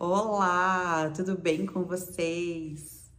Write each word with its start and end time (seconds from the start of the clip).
Olá, 0.00 1.10
tudo 1.10 1.36
bem 1.36 1.66
com 1.66 1.82
vocês? 1.82 3.10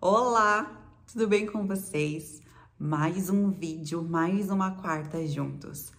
Olá, 0.00 0.70
tudo 1.12 1.26
bem 1.26 1.46
com 1.46 1.66
vocês? 1.66 2.40
Mais 2.78 3.28
um 3.28 3.50
vídeo, 3.50 4.04
mais 4.04 4.48
uma 4.48 4.80
quarta 4.80 5.26
juntos. 5.26 5.90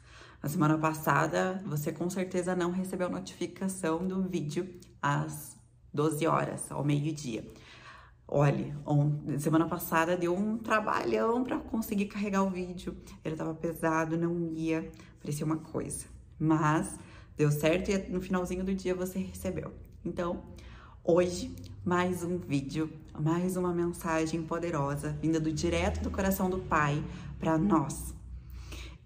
Na 0.41 0.47
semana 0.47 0.77
passada, 0.77 1.61
você 1.65 1.91
com 1.91 2.09
certeza 2.09 2.55
não 2.55 2.71
recebeu 2.71 3.09
notificação 3.09 4.07
do 4.07 4.23
vídeo 4.23 4.79
às 5.01 5.57
12 5.93 6.25
horas, 6.25 6.71
ao 6.71 6.85
meio-dia. 6.85 7.43
Olha, 8.33 8.73
semana 9.39 9.67
passada 9.67 10.15
deu 10.15 10.33
um 10.33 10.57
trabalhão 10.57 11.43
para 11.43 11.57
conseguir 11.59 12.05
carregar 12.05 12.41
o 12.43 12.49
vídeo. 12.49 12.95
Ele 13.25 13.35
tava 13.35 13.53
pesado, 13.53 14.17
não 14.17 14.53
ia, 14.53 14.89
parecia 15.19 15.45
uma 15.45 15.57
coisa. 15.57 16.05
Mas 16.39 16.97
deu 17.35 17.51
certo 17.51 17.91
e 17.91 17.97
no 18.09 18.21
finalzinho 18.21 18.63
do 18.63 18.73
dia 18.73 18.95
você 18.95 19.19
recebeu. 19.19 19.73
Então, 20.05 20.45
hoje, 21.03 21.53
mais 21.83 22.23
um 22.23 22.37
vídeo, 22.37 22.89
mais 23.19 23.57
uma 23.57 23.73
mensagem 23.73 24.41
poderosa 24.43 25.09
vinda 25.21 25.37
do 25.37 25.51
direto 25.51 26.01
do 26.01 26.09
coração 26.09 26.49
do 26.49 26.59
Pai 26.59 27.03
para 27.37 27.57
nós. 27.57 28.15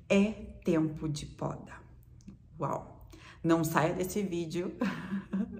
É 0.08 0.34
tempo 0.64 1.10
de 1.10 1.26
poda. 1.26 1.74
Uau! 2.60 3.10
Não 3.44 3.64
saia 3.64 3.92
desse 3.92 4.22
vídeo 4.22 4.72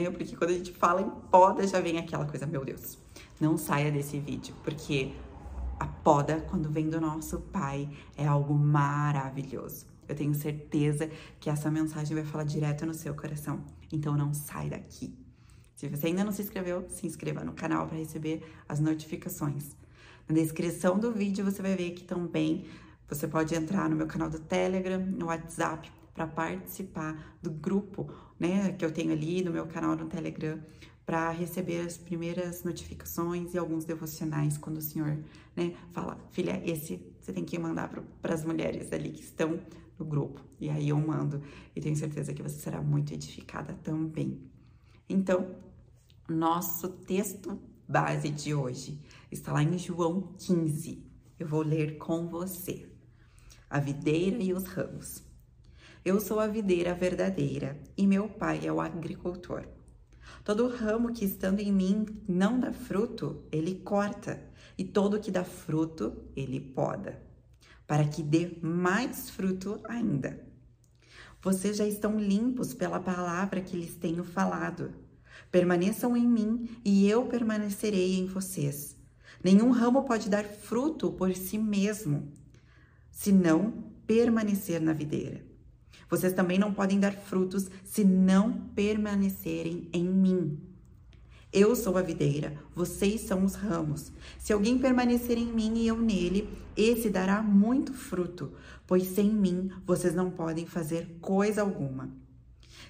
né? 0.00 0.10
Porque 0.10 0.36
quando 0.36 0.50
a 0.50 0.54
gente 0.54 0.72
fala 0.72 1.00
em 1.00 1.10
poda, 1.30 1.66
já 1.66 1.80
vem 1.80 1.98
aquela 1.98 2.24
coisa, 2.26 2.46
meu 2.46 2.64
Deus, 2.64 2.98
não 3.40 3.56
saia 3.56 3.90
desse 3.90 4.18
vídeo, 4.18 4.54
porque 4.62 5.12
a 5.78 5.86
poda, 5.86 6.40
quando 6.48 6.70
vem 6.70 6.88
do 6.88 7.00
nosso 7.00 7.40
pai, 7.40 7.88
é 8.16 8.26
algo 8.26 8.54
maravilhoso. 8.54 9.86
Eu 10.08 10.14
tenho 10.14 10.34
certeza 10.34 11.10
que 11.40 11.48
essa 11.48 11.70
mensagem 11.70 12.14
vai 12.14 12.24
falar 12.24 12.44
direto 12.44 12.84
no 12.84 12.94
seu 12.94 13.14
coração. 13.14 13.64
Então 13.90 14.16
não 14.16 14.34
sai 14.34 14.68
daqui. 14.68 15.14
Se 15.74 15.88
você 15.88 16.08
ainda 16.08 16.24
não 16.24 16.32
se 16.32 16.42
inscreveu, 16.42 16.84
se 16.88 17.06
inscreva 17.06 17.42
no 17.42 17.52
canal 17.52 17.86
para 17.86 17.98
receber 17.98 18.42
as 18.68 18.80
notificações. 18.80 19.76
Na 20.28 20.34
descrição 20.34 20.98
do 20.98 21.12
vídeo 21.12 21.44
você 21.44 21.60
vai 21.60 21.74
ver 21.74 21.90
que 21.90 22.04
também 22.04 22.66
você 23.08 23.26
pode 23.26 23.54
entrar 23.54 23.88
no 23.88 23.96
meu 23.96 24.06
canal 24.06 24.30
do 24.30 24.38
Telegram, 24.38 24.98
no 24.98 25.26
WhatsApp, 25.26 25.90
para 26.14 26.26
participar 26.26 27.36
do 27.42 27.50
grupo, 27.50 28.08
né, 28.48 28.72
que 28.72 28.84
eu 28.84 28.92
tenho 28.92 29.12
ali 29.12 29.42
no 29.42 29.50
meu 29.50 29.66
canal 29.66 29.96
no 29.96 30.06
Telegram, 30.06 30.60
para 31.06 31.30
receber 31.30 31.80
as 31.80 31.98
primeiras 31.98 32.62
notificações 32.64 33.54
e 33.54 33.58
alguns 33.58 33.84
devocionais 33.84 34.56
quando 34.56 34.78
o 34.78 34.82
Senhor, 34.82 35.18
né, 35.54 35.74
fala, 35.92 36.18
filha, 36.30 36.62
esse 36.64 37.00
você 37.20 37.32
tem 37.32 37.44
que 37.44 37.58
mandar 37.58 37.88
para 38.20 38.34
as 38.34 38.44
mulheres 38.44 38.92
ali 38.92 39.10
que 39.10 39.22
estão 39.22 39.58
no 39.98 40.04
grupo. 40.04 40.40
E 40.60 40.68
aí 40.68 40.90
eu 40.90 40.98
mando 40.98 41.42
e 41.74 41.80
tenho 41.80 41.96
certeza 41.96 42.34
que 42.34 42.42
você 42.42 42.58
será 42.58 42.82
muito 42.82 43.14
edificada 43.14 43.72
também. 43.82 44.42
Então, 45.08 45.56
nosso 46.28 46.88
texto 46.88 47.58
base 47.88 48.28
de 48.30 48.54
hoje 48.54 49.00
está 49.30 49.52
lá 49.52 49.62
em 49.62 49.78
João 49.78 50.34
15. 50.38 51.02
Eu 51.38 51.48
vou 51.48 51.62
ler 51.62 51.96
com 51.96 52.28
você. 52.28 52.90
A 53.68 53.80
videira 53.80 54.42
e 54.42 54.52
os 54.52 54.64
ramos. 54.64 55.22
Eu 56.04 56.20
sou 56.20 56.38
a 56.38 56.46
videira 56.46 56.92
verdadeira 56.92 57.80
e 57.96 58.06
meu 58.06 58.28
pai 58.28 58.66
é 58.66 58.70
o 58.70 58.78
agricultor. 58.78 59.66
Todo 60.44 60.68
ramo 60.68 61.14
que 61.14 61.24
estando 61.24 61.60
em 61.60 61.72
mim 61.72 62.04
não 62.28 62.60
dá 62.60 62.74
fruto, 62.74 63.42
ele 63.50 63.76
corta, 63.76 64.38
e 64.76 64.84
todo 64.84 65.18
que 65.18 65.30
dá 65.30 65.44
fruto, 65.44 66.14
ele 66.36 66.60
poda, 66.60 67.22
para 67.86 68.04
que 68.04 68.22
dê 68.22 68.58
mais 68.60 69.30
fruto 69.30 69.80
ainda. 69.84 70.46
Vocês 71.40 71.78
já 71.78 71.86
estão 71.86 72.20
limpos 72.20 72.74
pela 72.74 73.00
palavra 73.00 73.62
que 73.62 73.74
lhes 73.74 73.96
tenho 73.96 74.24
falado. 74.24 74.92
Permaneçam 75.50 76.14
em 76.14 76.28
mim 76.28 76.68
e 76.84 77.08
eu 77.08 77.24
permanecerei 77.24 78.18
em 78.18 78.26
vocês. 78.26 78.94
Nenhum 79.42 79.70
ramo 79.70 80.04
pode 80.04 80.28
dar 80.28 80.44
fruto 80.44 81.10
por 81.12 81.34
si 81.34 81.56
mesmo, 81.56 82.30
se 83.10 83.32
não 83.32 83.70
permanecer 84.06 84.82
na 84.82 84.92
videira. 84.92 85.53
Vocês 86.08 86.32
também 86.32 86.58
não 86.58 86.72
podem 86.72 87.00
dar 87.00 87.12
frutos 87.12 87.70
se 87.84 88.04
não 88.04 88.52
permanecerem 88.74 89.88
em 89.92 90.04
mim. 90.04 90.58
Eu 91.52 91.76
sou 91.76 91.96
a 91.96 92.02
videira, 92.02 92.56
vocês 92.74 93.20
são 93.20 93.44
os 93.44 93.54
ramos. 93.54 94.10
Se 94.40 94.52
alguém 94.52 94.76
permanecer 94.76 95.38
em 95.38 95.46
mim 95.46 95.74
e 95.76 95.86
eu 95.86 95.96
nele, 95.96 96.48
esse 96.76 97.08
dará 97.08 97.40
muito 97.42 97.92
fruto, 97.94 98.52
pois 98.88 99.04
sem 99.04 99.32
mim 99.32 99.70
vocês 99.86 100.14
não 100.14 100.32
podem 100.32 100.66
fazer 100.66 101.16
coisa 101.20 101.60
alguma. 101.60 102.10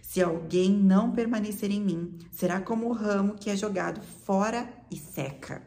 Se 0.01 0.23
alguém 0.23 0.71
não 0.71 1.13
permanecer 1.13 1.71
em 1.71 1.81
mim, 1.81 2.17
será 2.33 2.59
como 2.59 2.89
o 2.89 2.93
ramo 2.93 3.35
que 3.35 3.51
é 3.51 3.57
jogado 3.57 4.01
fora 4.25 4.67
e 4.91 4.97
seca. 4.97 5.63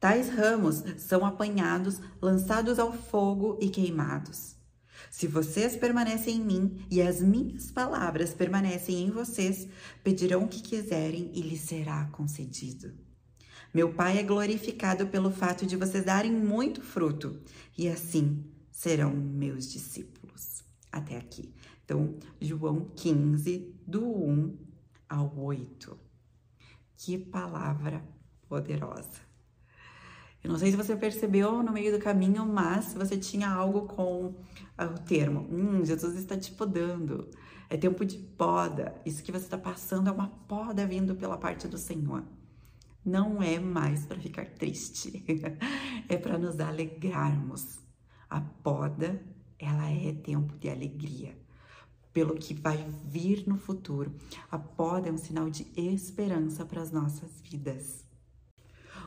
Tais 0.00 0.28
ramos 0.28 0.82
são 0.98 1.24
apanhados, 1.24 2.00
lançados 2.20 2.78
ao 2.78 2.92
fogo 2.92 3.58
e 3.60 3.68
queimados. 3.68 4.56
Se 5.10 5.26
vocês 5.26 5.76
permanecem 5.76 6.36
em 6.36 6.44
mim 6.44 6.86
e 6.90 7.00
as 7.00 7.20
minhas 7.20 7.70
palavras 7.70 8.34
permanecem 8.34 9.04
em 9.06 9.10
vocês, 9.10 9.68
pedirão 10.02 10.44
o 10.44 10.48
que 10.48 10.62
quiserem 10.62 11.30
e 11.34 11.40
lhes 11.40 11.60
será 11.60 12.06
concedido. 12.06 12.92
Meu 13.72 13.92
Pai 13.92 14.18
é 14.18 14.22
glorificado 14.22 15.06
pelo 15.08 15.30
fato 15.30 15.66
de 15.66 15.76
vocês 15.76 16.04
darem 16.04 16.30
muito 16.30 16.80
fruto, 16.80 17.40
e 17.76 17.88
assim 17.88 18.44
serão 18.70 19.10
meus 19.14 19.70
discípulos. 19.70 20.62
Até 20.92 21.16
aqui. 21.16 21.52
Então, 21.84 22.16
João 22.40 22.88
15, 22.94 23.74
do 23.86 24.06
1 24.06 24.56
ao 25.08 25.36
8. 25.36 25.98
Que 26.96 27.18
palavra 27.18 28.02
poderosa. 28.48 29.20
Eu 30.42 30.50
não 30.50 30.58
sei 30.58 30.70
se 30.70 30.76
você 30.76 30.94
percebeu 30.94 31.62
no 31.62 31.72
meio 31.72 31.90
do 31.90 31.98
caminho, 31.98 32.46
mas 32.46 32.94
você 32.94 33.16
tinha 33.16 33.48
algo 33.48 33.86
com 33.86 34.34
o 34.78 34.98
termo, 35.00 35.46
hum, 35.50 35.84
Jesus 35.84 36.16
está 36.16 36.36
te 36.36 36.52
podando, 36.52 37.28
é 37.70 37.76
tempo 37.76 38.04
de 38.04 38.18
poda, 38.18 39.00
isso 39.06 39.22
que 39.22 39.32
você 39.32 39.44
está 39.44 39.58
passando 39.58 40.08
é 40.08 40.12
uma 40.12 40.28
poda 40.28 40.86
vindo 40.86 41.14
pela 41.14 41.38
parte 41.38 41.68
do 41.68 41.78
Senhor. 41.78 42.24
Não 43.04 43.42
é 43.42 43.60
mais 43.60 44.06
para 44.06 44.18
ficar 44.18 44.46
triste, 44.46 45.24
é 46.08 46.16
para 46.16 46.38
nos 46.38 46.58
alegrarmos. 46.58 47.78
A 48.28 48.40
poda, 48.40 49.22
ela 49.58 49.90
é 49.90 50.12
tempo 50.12 50.56
de 50.58 50.68
alegria 50.68 51.36
pelo 52.14 52.36
que 52.36 52.54
vai 52.54 52.86
vir 53.04 53.46
no 53.46 53.58
futuro. 53.58 54.14
A 54.50 54.56
poda 54.56 55.08
é 55.08 55.12
um 55.12 55.18
sinal 55.18 55.50
de 55.50 55.66
esperança 55.76 56.64
para 56.64 56.80
as 56.80 56.92
nossas 56.92 57.40
vidas. 57.42 58.04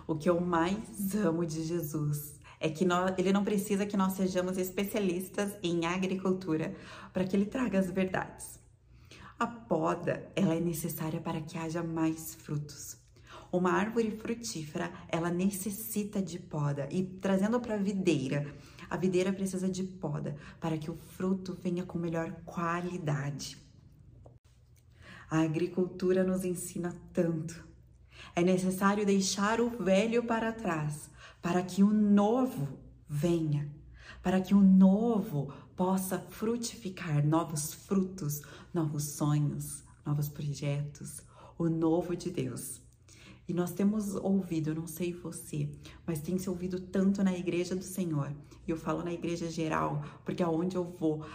O 0.06 0.16
que 0.16 0.30
eu 0.30 0.42
mais 0.42 1.16
amo 1.16 1.46
de 1.46 1.64
Jesus 1.64 2.37
é 2.60 2.70
que 2.70 2.86
nós, 2.86 3.14
ele 3.18 3.32
não 3.32 3.44
precisa 3.44 3.86
que 3.86 3.98
nós 3.98 4.14
sejamos 4.14 4.58
especialistas 4.58 5.58
em 5.62 5.86
agricultura 5.86 6.76
para 7.14 7.24
que 7.24 7.36
ele 7.36 7.46
traga 7.46 7.80
as 7.80 7.90
verdades. 7.90 8.60
A 9.40 9.46
poda, 9.46 10.30
ela 10.36 10.56
é 10.56 10.60
necessária 10.60 11.22
para 11.22 11.42
que 11.42 11.58
haja 11.58 11.84
mais 11.84 12.36
frutos. 12.36 12.98
Uma 13.52 13.72
árvore 13.72 14.12
frutífera, 14.12 14.92
ela 15.08 15.30
necessita 15.30 16.22
de 16.22 16.40
poda 16.40 16.88
e 16.92 17.04
trazendo 17.04 17.60
para 17.60 17.76
a 17.76 17.78
videira, 17.78 18.54
a 18.90 18.98
videira 18.98 19.32
precisa 19.32 19.70
de 19.70 19.84
poda 19.84 20.36
para 20.60 20.78
que 20.78 20.90
o 20.90 20.96
fruto 20.96 21.54
venha 21.62 21.86
com 21.86 21.98
melhor 21.98 22.32
qualidade. 22.46 23.58
A 25.30 25.42
agricultura 25.42 26.24
nos 26.24 26.44
ensina 26.44 26.96
tanto 27.14 27.68
é 28.36 28.44
necessário 28.44 29.04
deixar 29.06 29.60
o 29.60 29.70
velho 29.70 30.24
para 30.24 30.52
trás 30.52 31.10
para 31.48 31.64
que 31.64 31.82
o 31.82 31.94
novo 31.94 32.68
venha, 33.08 33.74
para 34.22 34.42
que 34.42 34.54
o 34.54 34.60
novo 34.60 35.48
possa 35.78 36.20
frutificar 36.20 37.26
novos 37.26 37.74
frutos, 37.74 38.42
novos 38.74 39.12
sonhos, 39.12 39.82
novos 40.06 40.28
projetos, 40.28 41.22
o 41.58 41.70
novo 41.70 42.18
de 42.18 42.32
Deus. 42.32 42.82
E 43.48 43.54
nós 43.54 43.72
temos 43.72 44.14
ouvido, 44.16 44.72
eu 44.72 44.76
não 44.76 44.88
sei 44.88 45.14
você, 45.14 45.72
mas 46.06 46.20
tem 46.20 46.38
se 46.38 46.50
ouvido 46.50 46.82
tanto 46.82 47.24
na 47.24 47.34
igreja 47.34 47.74
do 47.78 47.84
Senhor. 47.86 48.36
E 48.68 48.72
eu 48.72 48.76
falo 48.76 49.02
na 49.02 49.14
igreja 49.14 49.50
geral, 49.50 50.04
porque 50.26 50.44
aonde 50.44 50.76
eu 50.76 50.84
vou, 50.84 51.26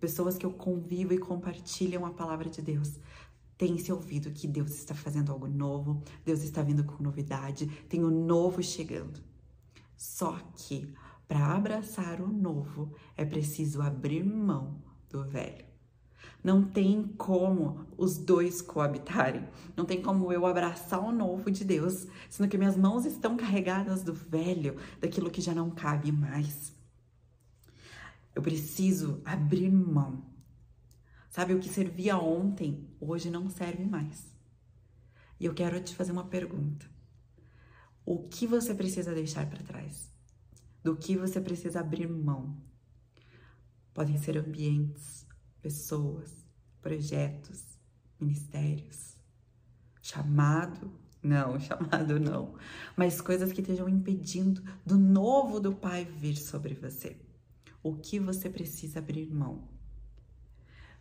pessoas 0.00 0.36
que 0.36 0.44
eu 0.44 0.50
convivo 0.50 1.14
e 1.14 1.18
compartilham 1.18 2.04
a 2.04 2.10
palavra 2.10 2.50
de 2.50 2.60
Deus, 2.60 2.98
tem 3.56 3.78
se 3.78 3.92
ouvido 3.92 4.32
que 4.32 4.48
Deus 4.48 4.72
está 4.72 4.92
fazendo 4.92 5.30
algo 5.30 5.46
novo, 5.46 6.02
Deus 6.24 6.42
está 6.42 6.62
vindo 6.62 6.82
com 6.82 7.00
novidade, 7.00 7.66
tem 7.88 8.02
o 8.02 8.10
novo 8.10 8.60
chegando. 8.60 9.30
Só 10.02 10.36
que 10.56 10.92
para 11.28 11.54
abraçar 11.54 12.20
o 12.20 12.26
novo 12.26 12.92
é 13.16 13.24
preciso 13.24 13.80
abrir 13.80 14.24
mão 14.24 14.82
do 15.08 15.22
velho. 15.22 15.64
Não 16.42 16.64
tem 16.64 17.04
como 17.16 17.86
os 17.96 18.18
dois 18.18 18.60
coabitarem. 18.60 19.48
Não 19.76 19.84
tem 19.84 20.02
como 20.02 20.32
eu 20.32 20.44
abraçar 20.44 20.98
o 20.98 21.12
novo 21.12 21.52
de 21.52 21.64
Deus, 21.64 22.08
sendo 22.28 22.48
que 22.48 22.58
minhas 22.58 22.76
mãos 22.76 23.06
estão 23.06 23.36
carregadas 23.36 24.02
do 24.02 24.12
velho, 24.12 24.76
daquilo 25.00 25.30
que 25.30 25.40
já 25.40 25.54
não 25.54 25.70
cabe 25.70 26.10
mais. 26.10 26.74
Eu 28.34 28.42
preciso 28.42 29.22
abrir 29.24 29.70
mão. 29.70 30.24
Sabe, 31.30 31.54
o 31.54 31.60
que 31.60 31.68
servia 31.68 32.18
ontem, 32.18 32.88
hoje 33.00 33.30
não 33.30 33.48
serve 33.48 33.84
mais. 33.84 34.34
E 35.38 35.44
eu 35.44 35.54
quero 35.54 35.80
te 35.80 35.94
fazer 35.94 36.10
uma 36.10 36.24
pergunta. 36.24 36.90
O 38.04 38.28
que 38.28 38.46
você 38.46 38.74
precisa 38.74 39.14
deixar 39.14 39.48
para 39.48 39.62
trás? 39.62 40.10
Do 40.82 40.96
que 40.96 41.16
você 41.16 41.40
precisa 41.40 41.80
abrir 41.80 42.08
mão? 42.08 42.60
Podem 43.94 44.18
ser 44.18 44.36
ambientes, 44.36 45.26
pessoas, 45.60 46.44
projetos, 46.80 47.78
ministérios, 48.18 49.16
chamado, 50.00 50.92
não, 51.22 51.58
chamado 51.60 52.18
não, 52.18 52.56
mas 52.96 53.20
coisas 53.20 53.52
que 53.52 53.60
estejam 53.60 53.88
impedindo 53.88 54.62
do 54.84 54.98
novo 54.98 55.60
do 55.60 55.72
Pai 55.72 56.04
vir 56.04 56.36
sobre 56.36 56.74
você. 56.74 57.16
O 57.82 57.96
que 57.96 58.18
você 58.18 58.50
precisa 58.50 58.98
abrir 58.98 59.32
mão? 59.32 59.68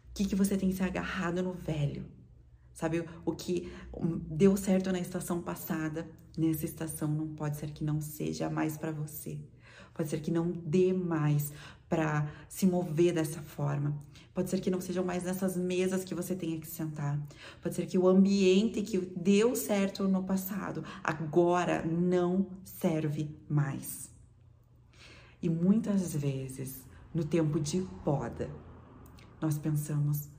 O 0.10 0.14
que, 0.14 0.26
que 0.26 0.36
você 0.36 0.58
tem 0.58 0.72
se 0.72 0.84
agarrado 0.84 1.42
no 1.42 1.54
velho? 1.54 2.06
Sabe, 2.74 3.06
o 3.26 3.32
que 3.34 3.72
deu 4.28 4.56
certo 4.58 4.92
na 4.92 5.00
estação 5.00 5.42
passada, 5.42 6.10
nessa 6.38 6.66
estação 6.66 7.08
não 7.08 7.28
pode 7.30 7.58
ser 7.58 7.72
que 7.72 7.84
não 7.84 8.02
seja 8.02 8.50
mais 8.50 8.78
para 8.78 8.92
você. 8.92 9.38
Pode 9.94 10.10
ser 10.10 10.22
que 10.22 10.32
não 10.32 10.52
dê 10.52 10.94
mais 10.94 11.52
para 11.90 12.32
se 12.48 12.66
mover 12.66 13.14
dessa 13.14 13.42
forma. 13.42 14.02
Pode 14.34 14.50
ser 14.50 14.62
que 14.62 14.72
não 14.72 14.80
sejam 14.80 15.04
mais 15.04 15.24
nessas 15.24 15.58
mesas 15.58 16.06
que 16.06 16.16
você 16.16 16.34
tenha 16.34 16.58
que 16.58 16.68
sentar. 16.68 17.20
Pode 17.62 17.76
ser 17.76 17.86
que 17.86 17.98
o 17.98 18.08
ambiente 18.08 18.82
que 18.82 18.98
deu 18.98 19.56
certo 19.56 20.08
no 20.08 20.24
passado 20.24 20.84
agora 21.04 21.86
não 21.86 22.48
serve 22.64 23.30
mais. 23.50 24.10
E 25.42 25.50
muitas 25.50 26.16
vezes, 26.16 26.82
no 27.14 27.26
tempo 27.26 27.60
de 27.60 27.82
poda, 28.06 28.50
nós 29.42 29.58
pensamos: 29.58 30.30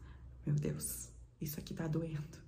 meu 0.46 0.54
Deus, 0.54 1.11
isso 1.44 1.58
aqui 1.58 1.74
tá 1.74 1.86
doendo. 1.86 2.42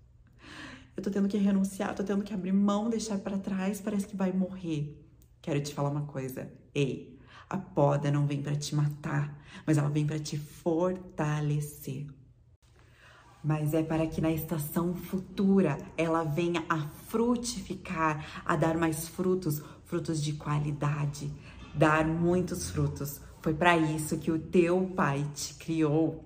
Eu 0.96 1.02
tô 1.02 1.10
tendo 1.10 1.28
que 1.28 1.36
renunciar, 1.36 1.94
tô 1.94 2.04
tendo 2.04 2.22
que 2.22 2.32
abrir 2.32 2.52
mão, 2.52 2.88
deixar 2.88 3.18
para 3.18 3.38
trás, 3.38 3.80
parece 3.80 4.06
que 4.06 4.16
vai 4.16 4.32
morrer. 4.32 5.00
Quero 5.42 5.60
te 5.60 5.74
falar 5.74 5.90
uma 5.90 6.06
coisa. 6.06 6.50
Ei, 6.74 7.18
a 7.48 7.58
poda 7.58 8.10
não 8.10 8.26
vem 8.26 8.42
para 8.42 8.56
te 8.56 8.74
matar, 8.74 9.36
mas 9.66 9.76
ela 9.76 9.88
vem 9.88 10.06
para 10.06 10.18
te 10.18 10.38
fortalecer. 10.38 12.06
Mas 13.42 13.74
é 13.74 13.82
para 13.82 14.06
que 14.06 14.20
na 14.20 14.32
estação 14.32 14.94
futura 14.94 15.76
ela 15.96 16.24
venha 16.24 16.64
a 16.68 16.78
frutificar, 17.08 18.42
a 18.44 18.56
dar 18.56 18.78
mais 18.78 19.06
frutos, 19.06 19.62
frutos 19.84 20.22
de 20.22 20.32
qualidade, 20.32 21.30
dar 21.74 22.06
muitos 22.06 22.70
frutos. 22.70 23.20
Foi 23.42 23.52
para 23.52 23.76
isso 23.76 24.16
que 24.18 24.30
o 24.30 24.38
teu 24.38 24.86
pai 24.96 25.28
te 25.34 25.54
criou. 25.54 26.24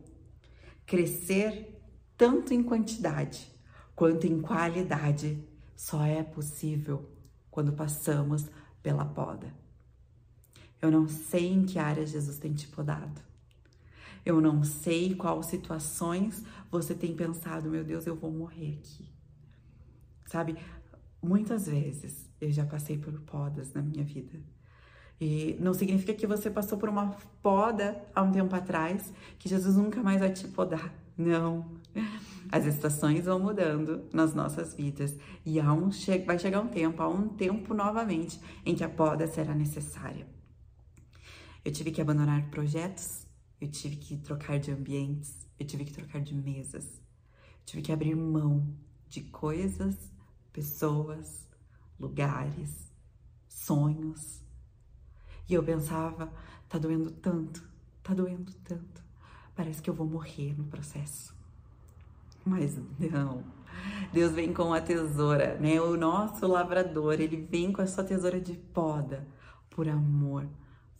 Crescer 0.87 1.78
tanto 2.19 2.53
em 2.53 2.63
quantidade 2.63 3.49
quanto 3.95 4.27
em 4.27 4.43
qualidade 4.43 5.43
só 5.77 6.05
é 6.05 6.23
possível 6.23 7.09
quando 7.51 7.73
passamos 7.73 8.47
pela 8.83 9.05
poda. 9.05 9.55
Eu 10.83 10.91
não 10.91 11.09
sei 11.09 11.53
em 11.53 11.65
que 11.65 11.79
área 11.79 12.05
Jesus 12.05 12.39
tem 12.39 12.53
te 12.53 12.67
podado. 12.67 13.21
Eu 14.27 14.41
não 14.41 14.63
sei 14.65 15.15
quais 15.15 15.47
situações 15.47 16.45
você 16.71 16.95
tem 16.95 17.15
pensado, 17.15 17.71
meu 17.71 17.85
Deus, 17.85 18.07
eu 18.07 18.17
vou 18.17 18.31
morrer 18.31 18.79
aqui. 18.79 19.09
Sabe, 20.27 20.57
muitas 21.23 21.67
vezes 21.67 22.29
eu 22.41 22.51
já 22.51 22.67
passei 22.67 22.99
por 22.99 23.13
podas 23.21 23.73
na 23.73 23.81
minha 23.81 24.05
vida. 24.05 24.39
E 25.21 25.57
não 25.59 25.75
significa 25.75 26.15
que 26.15 26.27
você 26.27 26.51
passou 26.51 26.79
por 26.79 26.89
uma 26.89 27.17
poda 27.43 28.01
há 28.15 28.23
um 28.23 28.31
tempo 28.31 28.55
atrás, 28.55 29.13
que 29.39 29.49
Jesus 29.49 29.77
nunca 29.77 30.03
mais 30.03 30.21
vai 30.21 30.33
te 30.33 30.47
podar. 30.47 30.93
Não. 31.17 31.78
As 32.51 32.65
estações 32.65 33.27
vão 33.27 33.39
mudando 33.39 34.09
nas 34.13 34.35
nossas 34.35 34.75
vidas 34.75 35.15
e 35.45 35.61
há 35.61 35.73
um 35.73 35.93
che 35.93 36.19
vai 36.21 36.39
chegar 36.39 36.61
um 36.61 36.69
tempo, 36.69 37.03
há 37.03 37.09
um 37.09 37.29
tempo 37.29 37.75
novamente 37.75 38.41
em 38.65 38.75
que 38.75 38.83
a 38.83 38.89
poda 38.89 39.27
será 39.27 39.55
necessária. 39.55 40.27
Eu 41.65 41.71
tive 41.71 41.91
que 41.91 42.01
abandonar 42.01 42.49
projetos, 42.51 43.27
eu 43.61 43.69
tive 43.69 43.97
que 43.97 44.17
trocar 44.17 44.59
de 44.59 44.71
ambientes, 44.71 45.47
eu 45.59 45.67
tive 45.67 45.85
que 45.85 45.93
trocar 45.93 46.23
de 46.23 46.35
mesas, 46.35 46.85
eu 46.87 47.65
tive 47.67 47.83
que 47.83 47.93
abrir 47.93 48.15
mão 48.15 48.75
de 49.09 49.23
coisas, 49.23 49.97
pessoas, 50.53 51.47
lugares, 52.01 52.91
sonhos. 53.49 54.43
E 55.49 55.55
eu 55.55 55.63
pensava, 55.63 56.33
tá 56.69 56.79
doendo 56.79 57.11
tanto, 57.11 57.69
tá 58.03 58.15
doendo 58.15 58.53
tanto. 58.65 59.03
Parece 59.55 59.83
que 59.83 59.91
eu 59.91 59.95
vou 59.95 60.07
morrer 60.07 60.57
no 60.57 60.65
processo. 60.65 61.38
Mas 62.49 62.79
não. 62.99 63.45
Deus 64.13 64.33
vem 64.33 64.53
com 64.55 64.73
a 64.73 64.81
tesoura, 64.81 65.59
né? 65.59 65.81
O 65.81 65.97
nosso 65.97 66.47
lavrador, 66.47 67.21
ele 67.21 67.37
vem 67.37 67.71
com 67.71 67.83
a 67.83 67.87
sua 67.87 68.03
tesoura 68.03 68.41
de 68.41 68.55
poda 68.55 69.29
por 69.69 69.87
amor, 69.89 70.49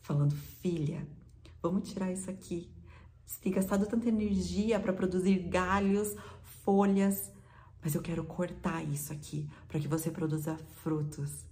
falando: 0.03 0.37
"Filha, 0.37 1.09
vamos 1.63 1.91
tirar 1.91 2.13
isso 2.13 2.31
aqui. 2.31 2.71
Tem 3.41 3.53
gastado 3.53 3.87
tanta 3.87 4.09
energia 4.09 4.79
para 4.79 4.93
produzir 4.93 5.39
galhos, 5.49 6.15
folhas, 6.65 7.33
mas 7.83 7.95
eu 7.95 8.03
quero 8.03 8.25
cortar 8.25 8.83
isso 8.83 9.11
aqui 9.13 9.49
para 9.67 9.81
que 9.81 9.89
você 9.89 10.11
produza 10.11 10.59
frutos. 10.83 11.47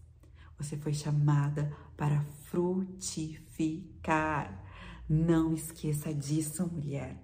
Você 0.58 0.76
foi 0.76 0.92
chamada 0.92 1.74
para 1.96 2.22
frutificar. 2.44 4.62
Não 5.08 5.52
esqueça 5.52 6.12
disso, 6.12 6.66
mulher. 6.66 7.22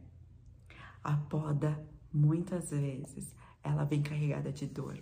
A 1.03 1.17
poda 1.17 1.92
muitas 2.13 2.71
vezes 2.71 3.35
ela 3.63 3.85
vem 3.85 4.03
carregada 4.03 4.53
de 4.53 4.67
dor. 4.67 4.99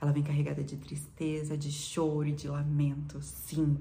Ela 0.00 0.12
vem 0.12 0.22
carregada 0.22 0.62
de 0.62 0.76
tristeza, 0.76 1.56
de 1.56 1.72
choro 1.72 2.28
e 2.28 2.32
de 2.32 2.48
lamento, 2.48 3.22
sim, 3.22 3.78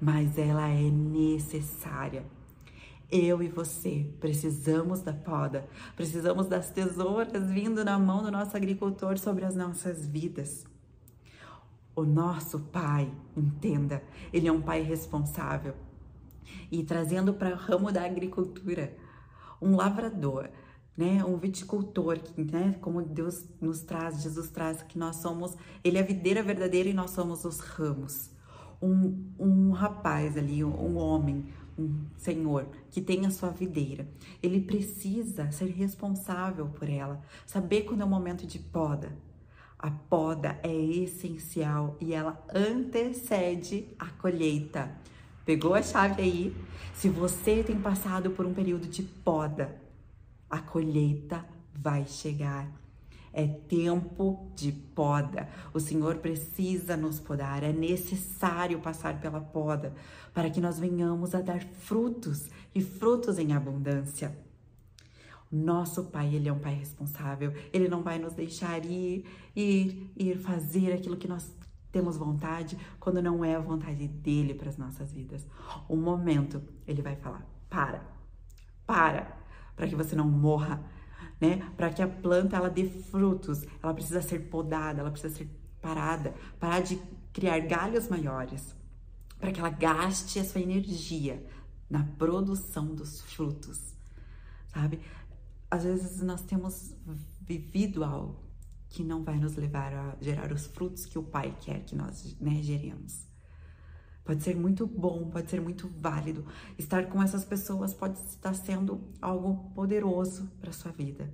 mas 0.00 0.36
ela 0.36 0.68
é 0.68 0.90
necessária. 0.90 2.24
Eu 3.10 3.40
e 3.40 3.48
você 3.48 4.10
precisamos 4.20 5.00
da 5.00 5.12
poda, 5.12 5.68
precisamos 5.94 6.46
das 6.48 6.70
tesouras 6.70 7.50
vindo 7.50 7.84
na 7.84 7.98
mão 7.98 8.22
do 8.22 8.30
nosso 8.30 8.56
agricultor 8.56 9.16
sobre 9.16 9.44
as 9.44 9.54
nossas 9.54 10.06
vidas. 10.06 10.66
O 11.94 12.04
nosso 12.04 12.58
pai, 12.58 13.10
entenda, 13.36 14.02
ele 14.32 14.48
é 14.48 14.52
um 14.52 14.60
pai 14.60 14.82
responsável. 14.82 15.74
E 16.70 16.82
trazendo 16.82 17.32
para 17.32 17.54
o 17.54 17.56
ramo 17.56 17.92
da 17.92 18.04
agricultura, 18.04 18.94
um 19.62 19.76
lavrador, 19.76 20.50
né, 20.96 21.22
um 21.24 21.36
viticultor, 21.36 22.18
né, 22.36 22.76
como 22.80 23.02
Deus 23.02 23.44
nos 23.60 23.80
traz, 23.80 24.22
Jesus 24.22 24.48
traz, 24.48 24.82
que 24.82 24.98
nós 24.98 25.16
somos, 25.16 25.54
ele 25.84 25.98
é 25.98 26.00
a 26.00 26.06
videira 26.06 26.42
verdadeira 26.42 26.88
e 26.88 26.94
nós 26.94 27.10
somos 27.10 27.44
os 27.44 27.60
ramos. 27.60 28.30
Um, 28.80 29.24
um 29.38 29.70
rapaz 29.70 30.36
ali, 30.36 30.64
um 30.64 30.96
homem, 30.96 31.46
um 31.78 32.06
senhor 32.16 32.66
que 32.90 33.00
tem 33.00 33.26
a 33.26 33.30
sua 33.30 33.50
videira, 33.50 34.08
ele 34.42 34.60
precisa 34.60 35.50
ser 35.50 35.66
responsável 35.66 36.66
por 36.66 36.88
ela, 36.88 37.20
saber 37.46 37.82
quando 37.82 38.00
é 38.00 38.04
o 38.04 38.08
momento 38.08 38.46
de 38.46 38.58
poda. 38.58 39.12
A 39.78 39.90
poda 39.90 40.58
é 40.62 40.74
essencial 40.74 41.96
e 42.00 42.14
ela 42.14 42.42
antecede 42.54 43.88
a 43.98 44.06
colheita. 44.06 44.90
Pegou 45.44 45.74
a 45.74 45.82
chave 45.82 46.22
aí? 46.22 46.56
Se 46.94 47.10
você 47.10 47.62
tem 47.62 47.78
passado 47.78 48.30
por 48.30 48.46
um 48.46 48.54
período 48.54 48.88
de 48.88 49.02
poda, 49.02 49.85
a 50.50 50.58
colheita 50.58 51.44
vai 51.74 52.06
chegar. 52.06 52.70
É 53.32 53.46
tempo 53.46 54.50
de 54.54 54.72
poda. 54.72 55.48
O 55.74 55.78
Senhor 55.78 56.16
precisa 56.16 56.96
nos 56.96 57.20
podar, 57.20 57.62
é 57.62 57.72
necessário 57.72 58.80
passar 58.80 59.20
pela 59.20 59.40
poda 59.40 59.92
para 60.32 60.48
que 60.48 60.60
nós 60.60 60.78
venhamos 60.78 61.34
a 61.34 61.42
dar 61.42 61.62
frutos 61.62 62.48
e 62.74 62.80
frutos 62.80 63.38
em 63.38 63.52
abundância. 63.52 64.36
Nosso 65.50 66.04
Pai, 66.04 66.34
Ele 66.34 66.48
é 66.48 66.52
um 66.52 66.58
Pai 66.58 66.74
responsável, 66.74 67.52
Ele 67.72 67.88
não 67.88 68.02
vai 68.02 68.18
nos 68.18 68.32
deixar 68.32 68.84
ir, 68.84 69.24
ir, 69.54 70.10
ir 70.16 70.38
fazer 70.38 70.92
aquilo 70.92 71.16
que 71.16 71.28
nós 71.28 71.54
temos 71.92 72.16
vontade 72.16 72.76
quando 73.00 73.22
não 73.22 73.44
é 73.44 73.54
a 73.54 73.60
vontade 73.60 74.06
dele 74.08 74.52
para 74.54 74.68
as 74.68 74.76
nossas 74.76 75.12
vidas. 75.12 75.46
Um 75.88 75.96
momento, 75.96 76.62
Ele 76.86 77.00
vai 77.00 77.16
falar: 77.16 77.46
para, 77.70 78.02
para, 78.86 79.36
para 79.76 79.86
que 79.86 79.94
você 79.94 80.16
não 80.16 80.28
morra, 80.28 80.82
né? 81.40 81.70
Para 81.76 81.90
que 81.90 82.02
a 82.02 82.08
planta 82.08 82.56
ela 82.56 82.70
dê 82.70 82.88
frutos, 82.88 83.64
ela 83.82 83.94
precisa 83.94 84.22
ser 84.22 84.40
podada, 84.48 85.00
ela 85.00 85.10
precisa 85.10 85.34
ser 85.34 85.48
parada, 85.80 86.34
parar 86.58 86.80
de 86.80 87.00
criar 87.32 87.60
galhos 87.60 88.08
maiores, 88.08 88.74
para 89.38 89.52
que 89.52 89.60
ela 89.60 89.70
gaste 89.70 90.40
a 90.40 90.44
sua 90.44 90.60
energia 90.60 91.46
na 91.88 92.02
produção 92.02 92.94
dos 92.94 93.20
frutos, 93.20 93.94
sabe? 94.72 94.98
às 95.70 95.84
vezes 95.84 96.22
nós 96.22 96.42
temos 96.42 96.94
vivido 97.42 98.04
algo 98.04 98.44
que 98.88 99.02
não 99.02 99.24
vai 99.24 99.38
nos 99.38 99.56
levar 99.56 99.92
a 99.92 100.16
gerar 100.20 100.52
os 100.52 100.66
frutos 100.66 101.04
que 101.06 101.18
o 101.18 101.22
Pai 101.22 101.54
quer 101.60 101.84
que 101.84 101.94
nós 101.94 102.36
né, 102.40 102.62
geremos. 102.62 103.25
Pode 104.26 104.42
ser 104.42 104.56
muito 104.56 104.88
bom, 104.88 105.30
pode 105.30 105.48
ser 105.48 105.60
muito 105.60 105.88
válido. 106.00 106.44
Estar 106.76 107.06
com 107.06 107.22
essas 107.22 107.44
pessoas 107.44 107.94
pode 107.94 108.18
estar 108.18 108.52
sendo 108.54 109.00
algo 109.22 109.70
poderoso 109.72 110.50
para 110.60 110.72
sua 110.72 110.90
vida. 110.90 111.32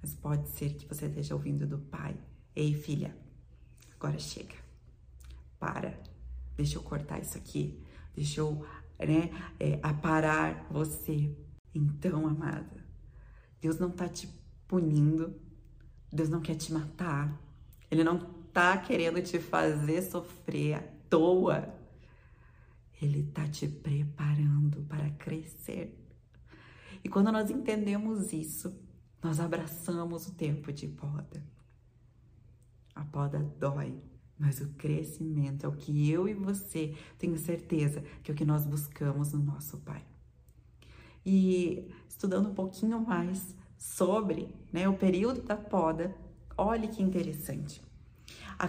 Mas 0.00 0.14
pode 0.14 0.48
ser 0.50 0.74
que 0.74 0.86
você 0.86 1.06
esteja 1.06 1.34
ouvindo 1.34 1.66
do 1.66 1.78
pai: 1.78 2.16
Ei, 2.54 2.72
filha, 2.72 3.16
agora 3.96 4.16
chega. 4.20 4.54
Para. 5.58 6.00
Deixa 6.56 6.78
eu 6.78 6.82
cortar 6.82 7.18
isso 7.18 7.36
aqui. 7.36 7.82
Deixa 8.14 8.40
eu 8.40 8.64
né, 8.96 9.30
é, 9.58 9.80
aparar 9.82 10.68
você. 10.70 11.36
Então, 11.74 12.28
amada, 12.28 12.84
Deus 13.60 13.76
não 13.80 13.90
tá 13.90 14.08
te 14.08 14.28
punindo. 14.68 15.34
Deus 16.12 16.28
não 16.28 16.40
quer 16.40 16.54
te 16.54 16.72
matar. 16.72 17.40
Ele 17.90 18.04
não 18.04 18.18
tá 18.52 18.76
querendo 18.78 19.20
te 19.20 19.40
fazer 19.40 20.02
sofrer 20.02 20.74
à 20.74 20.82
toa. 21.08 21.79
Ele 23.00 23.20
está 23.20 23.48
te 23.48 23.66
preparando 23.66 24.82
para 24.82 25.10
crescer. 25.10 25.96
E 27.02 27.08
quando 27.08 27.32
nós 27.32 27.50
entendemos 27.50 28.32
isso, 28.32 28.74
nós 29.22 29.40
abraçamos 29.40 30.26
o 30.26 30.34
tempo 30.34 30.72
de 30.72 30.86
poda. 30.86 31.42
A 32.94 33.04
poda 33.04 33.38
dói, 33.58 33.98
mas 34.38 34.60
o 34.60 34.68
crescimento 34.74 35.64
é 35.64 35.68
o 35.68 35.76
que 35.76 36.10
eu 36.10 36.28
e 36.28 36.34
você 36.34 36.94
tenho 37.18 37.38
certeza 37.38 38.02
que 38.22 38.30
é 38.30 38.34
o 38.34 38.36
que 38.36 38.44
nós 38.44 38.66
buscamos 38.66 39.32
no 39.32 39.42
nosso 39.42 39.78
Pai. 39.78 40.04
E 41.24 41.90
estudando 42.08 42.50
um 42.50 42.54
pouquinho 42.54 43.00
mais 43.00 43.54
sobre 43.78 44.54
né, 44.72 44.88
o 44.88 44.96
período 44.96 45.42
da 45.42 45.56
poda, 45.56 46.14
olhe 46.56 46.88
que 46.88 47.02
interessante. 47.02 47.82
A, 48.58 48.66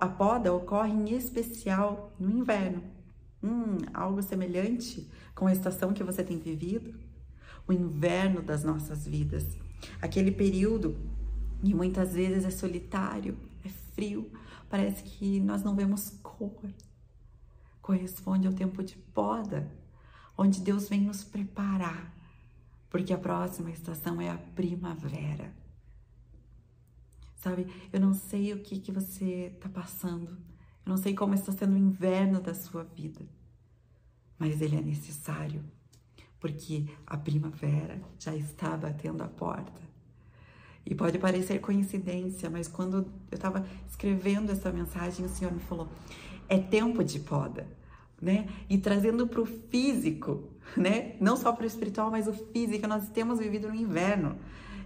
a 0.00 0.08
poda 0.08 0.52
ocorre 0.52 0.92
em 0.92 1.14
especial 1.14 2.14
no 2.18 2.30
inverno 2.30 2.95
Hum, 3.46 3.78
algo 3.94 4.20
semelhante 4.24 5.08
com 5.32 5.46
a 5.46 5.52
estação 5.52 5.92
que 5.92 6.02
você 6.02 6.24
tem 6.24 6.36
vivido? 6.36 6.98
O 7.68 7.72
inverno 7.72 8.42
das 8.42 8.64
nossas 8.64 9.06
vidas. 9.06 9.46
Aquele 10.02 10.32
período 10.32 10.96
que 11.62 11.72
muitas 11.72 12.14
vezes 12.14 12.44
é 12.44 12.50
solitário, 12.50 13.38
é 13.64 13.68
frio, 13.68 14.30
parece 14.68 15.04
que 15.04 15.38
nós 15.40 15.62
não 15.62 15.76
vemos 15.76 16.18
cor. 16.22 16.68
Corresponde 17.80 18.48
ao 18.48 18.52
tempo 18.52 18.82
de 18.82 18.96
poda, 18.96 19.70
onde 20.36 20.60
Deus 20.60 20.88
vem 20.88 21.02
nos 21.02 21.22
preparar, 21.22 22.12
porque 22.90 23.12
a 23.12 23.18
próxima 23.18 23.70
estação 23.70 24.20
é 24.20 24.28
a 24.28 24.38
primavera. 24.38 25.54
Sabe, 27.36 27.68
eu 27.92 28.00
não 28.00 28.12
sei 28.12 28.52
o 28.52 28.60
que, 28.60 28.80
que 28.80 28.90
você 28.90 29.52
está 29.54 29.68
passando, 29.68 30.32
eu 30.32 30.90
não 30.90 30.96
sei 30.96 31.14
como 31.14 31.34
está 31.34 31.52
sendo 31.52 31.74
o 31.74 31.78
inverno 31.78 32.40
da 32.40 32.54
sua 32.54 32.82
vida, 32.82 33.24
mas 34.38 34.60
ele 34.60 34.76
é 34.76 34.80
necessário, 34.80 35.62
porque 36.38 36.86
a 37.06 37.16
primavera 37.16 38.00
já 38.18 38.34
está 38.34 38.76
batendo 38.76 39.22
a 39.22 39.28
porta. 39.28 39.86
E 40.84 40.94
pode 40.94 41.18
parecer 41.18 41.60
coincidência, 41.60 42.48
mas 42.48 42.68
quando 42.68 42.98
eu 43.30 43.34
estava 43.34 43.66
escrevendo 43.88 44.52
essa 44.52 44.70
mensagem, 44.70 45.26
o 45.26 45.28
Senhor 45.28 45.52
me 45.52 45.58
falou: 45.58 45.88
é 46.48 46.58
tempo 46.58 47.02
de 47.02 47.18
poda, 47.18 47.66
né? 48.22 48.48
E 48.70 48.78
trazendo 48.78 49.26
para 49.26 49.40
o 49.40 49.46
físico, 49.46 50.44
né? 50.76 51.16
Não 51.20 51.36
só 51.36 51.52
para 51.52 51.64
o 51.64 51.66
espiritual, 51.66 52.10
mas 52.10 52.28
o 52.28 52.32
físico. 52.32 52.86
Nós 52.86 53.08
temos 53.08 53.40
vivido 53.40 53.68
no 53.68 53.74
inverno. 53.74 54.36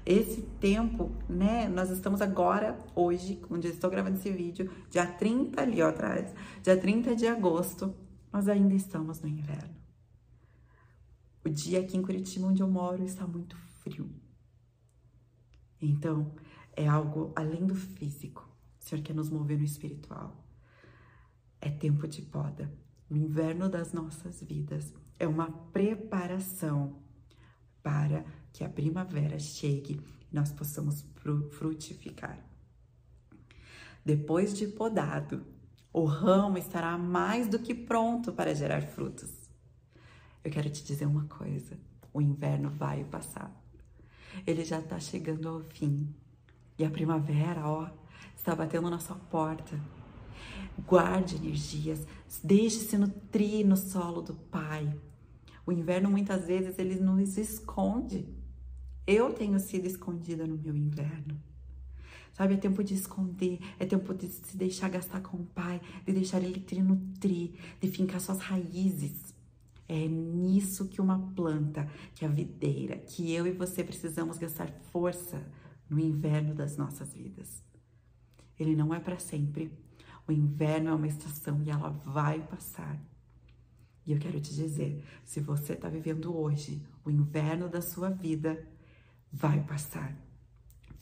Esse 0.06 0.40
tempo, 0.58 1.12
né? 1.28 1.68
Nós 1.68 1.90
estamos 1.90 2.22
agora, 2.22 2.78
hoje, 2.94 3.38
onde 3.50 3.68
eu 3.68 3.72
estou 3.72 3.90
gravando 3.90 4.16
esse 4.16 4.30
vídeo, 4.30 4.70
dia 4.90 5.04
30 5.04 5.60
ali 5.60 5.82
ó, 5.82 5.90
atrás, 5.90 6.32
dia 6.62 6.74
30 6.74 7.14
de 7.14 7.26
agosto, 7.26 7.94
nós 8.32 8.48
ainda 8.48 8.74
estamos 8.74 9.20
no 9.20 9.28
inverno. 9.28 9.74
O 11.44 11.48
dia 11.48 11.80
aqui 11.80 11.96
em 11.96 12.02
Curitiba, 12.02 12.46
onde 12.46 12.62
eu 12.62 12.68
moro, 12.68 13.02
está 13.02 13.26
muito 13.26 13.56
frio. 13.56 14.10
Então, 15.80 16.34
é 16.76 16.86
algo 16.86 17.32
além 17.34 17.66
do 17.66 17.74
físico. 17.74 18.48
O 18.78 18.84
Senhor 18.84 19.02
quer 19.02 19.14
nos 19.14 19.30
mover 19.30 19.58
no 19.58 19.64
espiritual. 19.64 20.44
É 21.60 21.70
tempo 21.70 22.06
de 22.06 22.22
poda. 22.22 22.70
O 23.08 23.16
inverno 23.16 23.68
das 23.68 23.92
nossas 23.92 24.42
vidas 24.42 24.92
é 25.18 25.26
uma 25.26 25.50
preparação 25.50 27.02
para 27.82 28.24
que 28.52 28.62
a 28.62 28.68
primavera 28.68 29.38
chegue 29.38 30.00
e 30.30 30.34
nós 30.34 30.52
possamos 30.52 31.04
frutificar. 31.50 32.38
Depois 34.04 34.56
de 34.56 34.66
podado, 34.68 35.44
o 35.92 36.04
ramo 36.04 36.56
estará 36.56 36.96
mais 36.96 37.48
do 37.48 37.58
que 37.58 37.74
pronto 37.74 38.32
para 38.32 38.54
gerar 38.54 38.82
frutos. 38.82 39.32
Eu 40.44 40.50
quero 40.50 40.70
te 40.70 40.84
dizer 40.84 41.06
uma 41.06 41.24
coisa: 41.24 41.76
o 42.12 42.20
inverno 42.20 42.70
vai 42.70 43.04
passar. 43.04 43.50
Ele 44.46 44.64
já 44.64 44.78
está 44.78 44.98
chegando 45.00 45.48
ao 45.48 45.60
fim. 45.60 46.14
E 46.78 46.84
a 46.84 46.90
primavera, 46.90 47.66
ó, 47.66 47.90
está 48.36 48.54
batendo 48.54 48.88
na 48.88 48.98
sua 48.98 49.16
porta. 49.16 49.78
Guarde 50.86 51.36
energias, 51.36 52.06
deixe-se 52.42 52.96
nutrir 52.96 53.66
no 53.66 53.76
solo 53.76 54.22
do 54.22 54.34
Pai. 54.34 54.96
O 55.66 55.72
inverno 55.72 56.10
muitas 56.10 56.46
vezes 56.46 56.78
ele 56.78 56.94
nos 56.96 57.36
esconde. 57.36 58.26
Eu 59.06 59.32
tenho 59.34 59.58
sido 59.58 59.86
escondida 59.86 60.46
no 60.46 60.56
meu 60.56 60.74
inverno. 60.74 61.40
Sabe, 62.32 62.54
é 62.54 62.56
tempo 62.56 62.82
de 62.82 62.94
esconder, 62.94 63.58
é 63.78 63.84
tempo 63.84 64.14
de 64.14 64.28
se 64.28 64.56
deixar 64.56 64.88
gastar 64.88 65.20
com 65.20 65.36
o 65.36 65.44
pai, 65.46 65.80
de 66.06 66.12
deixar 66.12 66.42
ele 66.42 66.60
te 66.60 66.80
nutrir, 66.80 67.52
de 67.80 67.88
fincar 67.88 68.20
suas 68.20 68.38
raízes. 68.38 69.34
É 69.88 70.06
nisso 70.06 70.88
que 70.88 71.00
uma 71.00 71.18
planta, 71.34 71.88
que 72.14 72.24
a 72.24 72.28
videira, 72.28 72.96
que 72.96 73.32
eu 73.32 73.46
e 73.46 73.52
você 73.52 73.82
precisamos 73.82 74.38
gastar 74.38 74.70
força 74.92 75.44
no 75.88 75.98
inverno 75.98 76.54
das 76.54 76.76
nossas 76.76 77.12
vidas. 77.12 77.62
Ele 78.58 78.76
não 78.76 78.94
é 78.94 79.00
para 79.00 79.18
sempre. 79.18 79.72
O 80.28 80.32
inverno 80.32 80.90
é 80.90 80.94
uma 80.94 81.08
estação 81.08 81.60
e 81.62 81.70
ela 81.70 81.90
vai 81.90 82.40
passar. 82.40 83.02
E 84.06 84.12
eu 84.12 84.18
quero 84.18 84.40
te 84.40 84.54
dizer, 84.54 85.04
se 85.24 85.40
você 85.40 85.72
está 85.72 85.88
vivendo 85.88 86.36
hoje 86.36 86.80
o 87.04 87.10
inverno 87.10 87.68
da 87.68 87.82
sua 87.82 88.10
vida, 88.10 88.64
vai 89.32 89.62
passar 89.64 90.29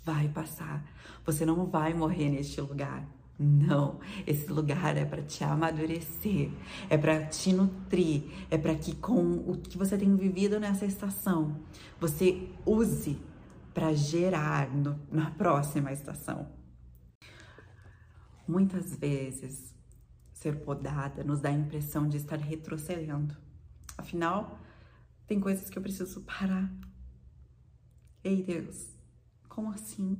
vai 0.05 0.29
passar. 0.29 0.85
Você 1.25 1.45
não 1.45 1.67
vai 1.67 1.95
morrer 1.95 2.31
neste 2.31 2.61
lugar. 2.61 3.07
Não, 3.39 4.01
esse 4.27 4.51
lugar 4.51 4.97
é 4.97 5.05
para 5.05 5.23
te 5.23 5.45
amadurecer, 5.45 6.51
é 6.91 6.99
para 6.99 7.25
te 7.27 7.53
nutrir, 7.53 8.25
é 8.51 8.59
para 8.59 8.75
que 8.75 8.97
com 8.97 9.37
o 9.49 9.57
que 9.57 9.79
você 9.79 9.97
tem 9.97 10.17
vivido 10.17 10.59
nessa 10.59 10.85
estação, 10.85 11.61
você 12.01 12.49
use 12.67 13.17
para 13.73 13.95
gerar 13.95 14.75
no, 14.75 14.99
na 15.13 15.31
próxima 15.31 15.93
estação. 15.93 16.49
Muitas 18.47 18.97
vezes, 18.97 19.73
ser 20.33 20.57
podada 20.65 21.23
nos 21.23 21.41
dá 21.41 21.51
a 21.51 21.53
impressão 21.53 22.09
de 22.09 22.17
estar 22.17 22.39
retrocedendo. 22.39 23.37
Afinal, 23.97 24.59
tem 25.29 25.39
coisas 25.39 25.71
que 25.71 25.79
eu 25.79 25.83
preciso 25.83 26.23
parar. 26.23 26.69
Ei, 28.25 28.43
Deus, 28.43 28.98
como 29.59 29.73
assim? 29.73 30.17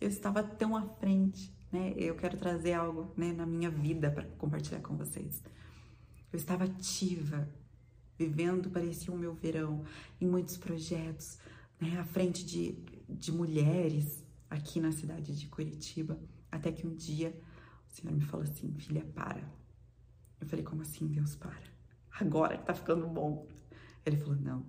Eu 0.00 0.08
estava 0.08 0.42
tão 0.42 0.74
à 0.74 0.80
frente, 0.80 1.54
né? 1.70 1.92
Eu 1.98 2.16
quero 2.16 2.38
trazer 2.38 2.72
algo, 2.72 3.12
né, 3.14 3.30
na 3.30 3.44
minha 3.44 3.68
vida 3.68 4.10
para 4.10 4.24
compartilhar 4.38 4.80
com 4.80 4.96
vocês. 4.96 5.42
Eu 6.32 6.38
estava 6.38 6.64
ativa, 6.64 7.46
vivendo, 8.18 8.70
parecia 8.70 9.12
o 9.12 9.18
meu 9.18 9.34
verão, 9.34 9.84
em 10.18 10.26
muitos 10.26 10.56
projetos, 10.56 11.38
né, 11.78 11.98
à 11.98 12.04
frente 12.04 12.42
de, 12.42 12.72
de 13.06 13.30
mulheres 13.30 14.24
aqui 14.48 14.80
na 14.80 14.92
cidade 14.92 15.38
de 15.38 15.46
Curitiba, 15.46 16.18
até 16.50 16.72
que 16.72 16.86
um 16.86 16.94
dia 16.94 17.38
o 17.86 17.92
Senhor 17.92 18.14
me 18.14 18.22
falou 18.22 18.44
assim, 18.44 18.72
filha, 18.78 19.04
para. 19.04 19.46
Eu 20.40 20.46
falei, 20.46 20.64
como 20.64 20.80
assim, 20.80 21.06
Deus, 21.06 21.36
para? 21.36 21.68
Agora 22.18 22.56
que 22.56 22.64
tá 22.64 22.72
ficando 22.72 23.06
bom. 23.08 23.46
Ele 24.06 24.16
falou, 24.16 24.36
não, 24.36 24.64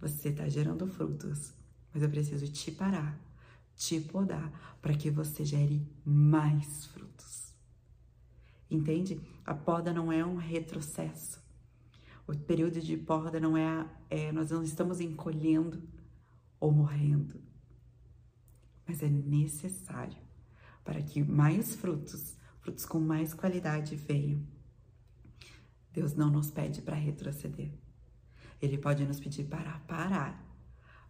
você 0.00 0.32
tá 0.32 0.48
gerando 0.48 0.88
frutos 0.88 1.56
mas 1.98 2.04
eu 2.04 2.10
preciso 2.10 2.46
te 2.46 2.70
parar, 2.70 3.18
te 3.74 4.00
podar, 4.00 4.78
para 4.80 4.94
que 4.94 5.10
você 5.10 5.44
gere 5.44 5.84
mais 6.04 6.86
frutos. 6.86 7.52
Entende? 8.70 9.20
A 9.44 9.52
poda 9.52 9.92
não 9.92 10.12
é 10.12 10.24
um 10.24 10.36
retrocesso. 10.36 11.42
O 12.24 12.36
período 12.36 12.80
de 12.80 12.96
poda 12.96 13.40
não 13.40 13.56
é, 13.56 13.84
é 14.08 14.30
nós 14.30 14.52
não 14.52 14.62
estamos 14.62 15.00
encolhendo 15.00 15.82
ou 16.60 16.70
morrendo, 16.70 17.40
mas 18.86 19.02
é 19.02 19.08
necessário 19.08 20.18
para 20.84 21.02
que 21.02 21.24
mais 21.24 21.74
frutos, 21.74 22.36
frutos 22.60 22.86
com 22.86 23.00
mais 23.00 23.34
qualidade 23.34 23.96
venham. 23.96 24.46
Deus 25.92 26.14
não 26.14 26.30
nos 26.30 26.48
pede 26.48 26.80
para 26.80 26.94
retroceder. 26.94 27.72
Ele 28.62 28.78
pode 28.78 29.04
nos 29.04 29.18
pedir 29.18 29.44
para 29.44 29.80
parar 29.80 30.47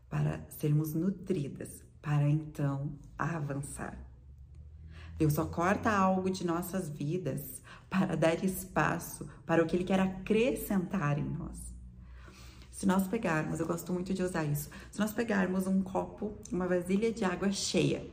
para 0.08 0.40
sermos 0.48 0.94
nutridas, 0.94 1.82
para 2.00 2.28
então 2.28 2.92
avançar. 3.18 3.98
Deus 5.18 5.32
só 5.32 5.44
corta 5.44 5.90
algo 5.90 6.30
de 6.30 6.46
nossas 6.46 6.88
vidas 6.88 7.60
para 7.90 8.16
dar 8.16 8.44
espaço 8.44 9.26
para 9.44 9.62
o 9.62 9.66
que 9.66 9.76
Ele 9.76 9.84
quer 9.84 9.98
acrescentar 9.98 11.18
em 11.18 11.24
nós. 11.24 11.58
Se 12.70 12.86
nós 12.86 13.08
pegarmos, 13.08 13.58
eu 13.58 13.66
gosto 13.66 13.92
muito 13.92 14.14
de 14.14 14.22
usar 14.22 14.44
isso, 14.44 14.70
se 14.90 15.00
nós 15.00 15.12
pegarmos 15.12 15.66
um 15.66 15.82
copo, 15.82 16.34
uma 16.52 16.68
vasilha 16.68 17.12
de 17.12 17.24
água 17.24 17.50
cheia, 17.50 18.08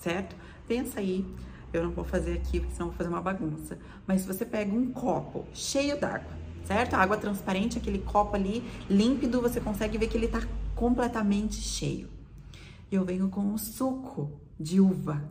certo? 0.00 0.34
Pensa 0.66 0.98
aí, 0.98 1.24
eu 1.72 1.84
não 1.84 1.92
vou 1.92 2.04
fazer 2.04 2.32
aqui, 2.32 2.58
porque 2.58 2.74
senão 2.74 2.88
vou 2.88 2.96
fazer 2.96 3.08
uma 3.08 3.22
bagunça, 3.22 3.78
mas 4.08 4.22
se 4.22 4.26
você 4.26 4.44
pega 4.44 4.74
um 4.74 4.90
copo 4.92 5.46
cheio 5.54 6.00
d'água, 6.00 6.32
certo? 6.64 6.94
água 6.94 7.16
transparente, 7.16 7.78
aquele 7.78 8.00
copo 8.00 8.34
ali 8.34 8.68
límpido, 8.88 9.40
você 9.40 9.60
consegue 9.60 9.96
ver 9.96 10.08
que 10.08 10.16
ele 10.16 10.26
tá 10.26 10.42
completamente 10.80 11.56
cheio. 11.56 12.08
Eu 12.90 13.04
venho 13.04 13.28
com 13.28 13.42
um 13.42 13.58
suco 13.58 14.40
de 14.58 14.80
uva, 14.80 15.30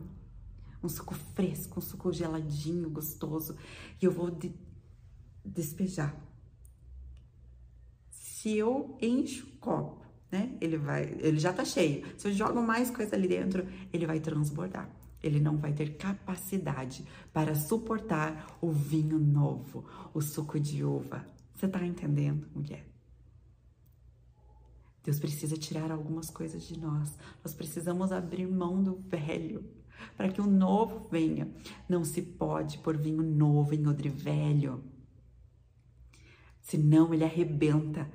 um 0.80 0.88
suco 0.88 1.12
fresco, 1.34 1.80
um 1.80 1.82
suco 1.82 2.12
geladinho, 2.12 2.88
gostoso, 2.88 3.56
e 4.00 4.04
eu 4.04 4.12
vou 4.12 4.30
de 4.30 4.54
despejar 5.44 6.14
se 8.10 8.56
eu 8.56 8.96
encho 9.02 9.46
o 9.48 9.58
copo, 9.58 10.06
né? 10.30 10.56
Ele 10.60 10.78
vai, 10.78 11.16
ele 11.18 11.40
já 11.40 11.52
tá 11.52 11.64
cheio. 11.64 12.06
Se 12.16 12.28
eu 12.28 12.32
jogo 12.32 12.62
mais 12.62 12.88
coisa 12.88 13.16
ali 13.16 13.26
dentro, 13.26 13.66
ele 13.92 14.06
vai 14.06 14.20
transbordar. 14.20 14.88
Ele 15.20 15.40
não 15.40 15.58
vai 15.58 15.72
ter 15.72 15.96
capacidade 15.96 17.04
para 17.32 17.54
suportar 17.56 18.56
o 18.62 18.70
vinho 18.70 19.18
novo, 19.18 19.84
o 20.14 20.22
suco 20.22 20.58
de 20.60 20.82
uva. 20.84 21.26
Você 21.54 21.68
tá 21.68 21.84
entendendo, 21.84 22.46
mulher? 22.54 22.89
Deus 25.10 25.18
precisa 25.18 25.56
tirar 25.56 25.90
algumas 25.90 26.30
coisas 26.30 26.62
de 26.62 26.78
nós. 26.78 27.18
Nós 27.42 27.52
precisamos 27.52 28.12
abrir 28.12 28.46
mão 28.46 28.80
do 28.80 28.94
velho 28.94 29.64
para 30.16 30.28
que 30.28 30.40
o 30.40 30.46
novo 30.46 31.08
venha. 31.10 31.48
Não 31.88 32.04
se 32.04 32.22
pode 32.22 32.78
pôr 32.78 32.96
vinho 32.96 33.20
novo 33.20 33.74
em 33.74 33.88
odre 33.88 34.08
velho. 34.08 34.84
Senão 36.60 37.12
ele 37.12 37.24
arrebenta 37.24 38.08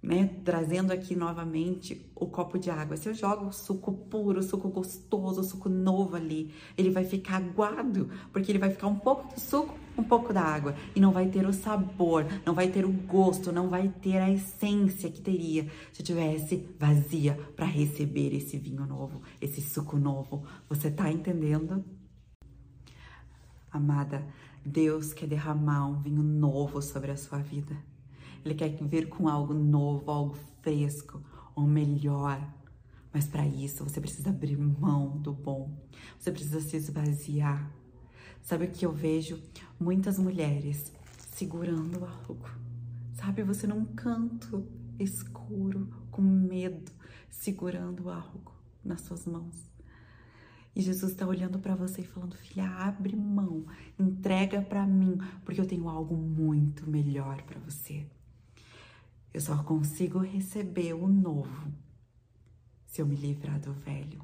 né, 0.00 0.30
trazendo 0.44 0.92
aqui 0.92 1.16
novamente 1.16 2.08
o 2.14 2.28
copo 2.28 2.56
de 2.56 2.70
água. 2.70 2.96
Se 2.96 3.08
eu 3.08 3.14
jogo 3.14 3.52
suco 3.52 3.90
puro, 3.92 4.40
suco 4.40 4.68
gostoso, 4.68 5.42
suco 5.42 5.68
novo 5.68 6.14
ali, 6.14 6.54
ele 6.76 6.90
vai 6.90 7.04
ficar 7.04 7.38
aguado, 7.38 8.08
porque 8.32 8.52
ele 8.52 8.60
vai 8.60 8.70
ficar 8.70 8.86
um 8.86 8.98
pouco 9.00 9.34
do 9.34 9.40
suco, 9.40 9.76
um 10.00 10.04
pouco 10.04 10.32
da 10.32 10.42
água, 10.42 10.74
e 10.94 11.00
não 11.00 11.12
vai 11.12 11.28
ter 11.28 11.46
o 11.46 11.52
sabor, 11.52 12.26
não 12.44 12.54
vai 12.54 12.68
ter 12.68 12.84
o 12.84 12.92
gosto, 12.92 13.52
não 13.52 13.68
vai 13.68 13.88
ter 13.88 14.18
a 14.18 14.30
essência 14.30 15.10
que 15.10 15.20
teria 15.20 15.68
se 15.92 16.02
tivesse 16.02 16.68
vazia 16.78 17.34
para 17.56 17.66
receber 17.66 18.34
esse 18.34 18.56
vinho 18.56 18.86
novo, 18.86 19.22
esse 19.40 19.60
suco 19.60 19.96
novo. 19.96 20.44
Você 20.68 20.90
tá 20.90 21.10
entendendo? 21.10 21.84
Amada, 23.70 24.26
Deus 24.64 25.12
quer 25.12 25.26
derramar 25.26 25.86
um 25.86 26.00
vinho 26.00 26.22
novo 26.22 26.80
sobre 26.80 27.10
a 27.10 27.16
sua 27.16 27.38
vida. 27.38 27.76
Ele 28.44 28.54
quer 28.54 28.70
vir 28.70 29.08
com 29.08 29.28
algo 29.28 29.52
novo, 29.52 30.10
algo 30.10 30.36
fresco, 30.62 31.22
ou 31.54 31.66
melhor. 31.66 32.40
Mas 33.12 33.26
para 33.26 33.46
isso 33.46 33.84
você 33.84 34.00
precisa 34.00 34.30
abrir 34.30 34.56
mão 34.56 35.18
do 35.18 35.32
bom. 35.32 35.76
Você 36.18 36.30
precisa 36.30 36.60
se 36.60 36.76
esvaziar. 36.76 37.77
Sabe 38.48 38.64
o 38.64 38.70
que 38.70 38.86
eu 38.86 38.92
vejo? 38.92 39.38
Muitas 39.78 40.18
mulheres 40.18 40.90
segurando 41.34 42.02
algo. 42.02 42.48
Sabe, 43.12 43.42
você 43.42 43.66
num 43.66 43.84
canto 43.84 44.66
escuro, 44.98 45.86
com 46.10 46.22
medo, 46.22 46.90
segurando 47.28 48.08
algo 48.08 48.54
nas 48.82 49.02
suas 49.02 49.26
mãos. 49.26 49.70
E 50.74 50.80
Jesus 50.80 51.12
está 51.12 51.26
olhando 51.26 51.58
para 51.58 51.74
você 51.74 52.00
e 52.00 52.06
falando: 52.06 52.38
filha, 52.38 52.64
abre 52.64 53.14
mão, 53.14 53.66
entrega 53.98 54.62
para 54.62 54.86
mim, 54.86 55.18
porque 55.44 55.60
eu 55.60 55.66
tenho 55.66 55.86
algo 55.86 56.16
muito 56.16 56.88
melhor 56.88 57.42
para 57.42 57.60
você. 57.60 58.06
Eu 59.34 59.42
só 59.42 59.62
consigo 59.62 60.20
receber 60.20 60.94
o 60.94 61.06
novo 61.06 61.70
se 62.86 63.02
eu 63.02 63.06
me 63.06 63.14
livrar 63.14 63.60
do 63.60 63.74
velho. 63.74 64.22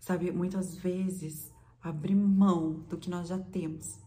Sabe, 0.00 0.32
muitas 0.32 0.76
vezes 0.76 1.53
abrir 1.84 2.14
mão 2.14 2.80
do 2.88 2.96
que 2.96 3.10
nós 3.10 3.28
já 3.28 3.38
temos 3.38 4.00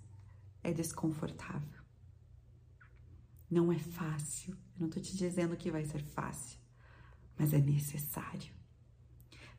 é 0.63 0.73
desconfortável. 0.73 1.83
Não 3.49 3.71
é 3.71 3.77
fácil. 3.77 4.53
Eu 4.73 4.79
não 4.79 4.87
estou 4.87 5.01
te 5.01 5.15
dizendo 5.15 5.55
que 5.55 5.69
vai 5.69 5.85
ser 5.85 6.03
fácil, 6.03 6.59
mas 7.37 7.53
é 7.53 7.59
necessário. 7.59 8.51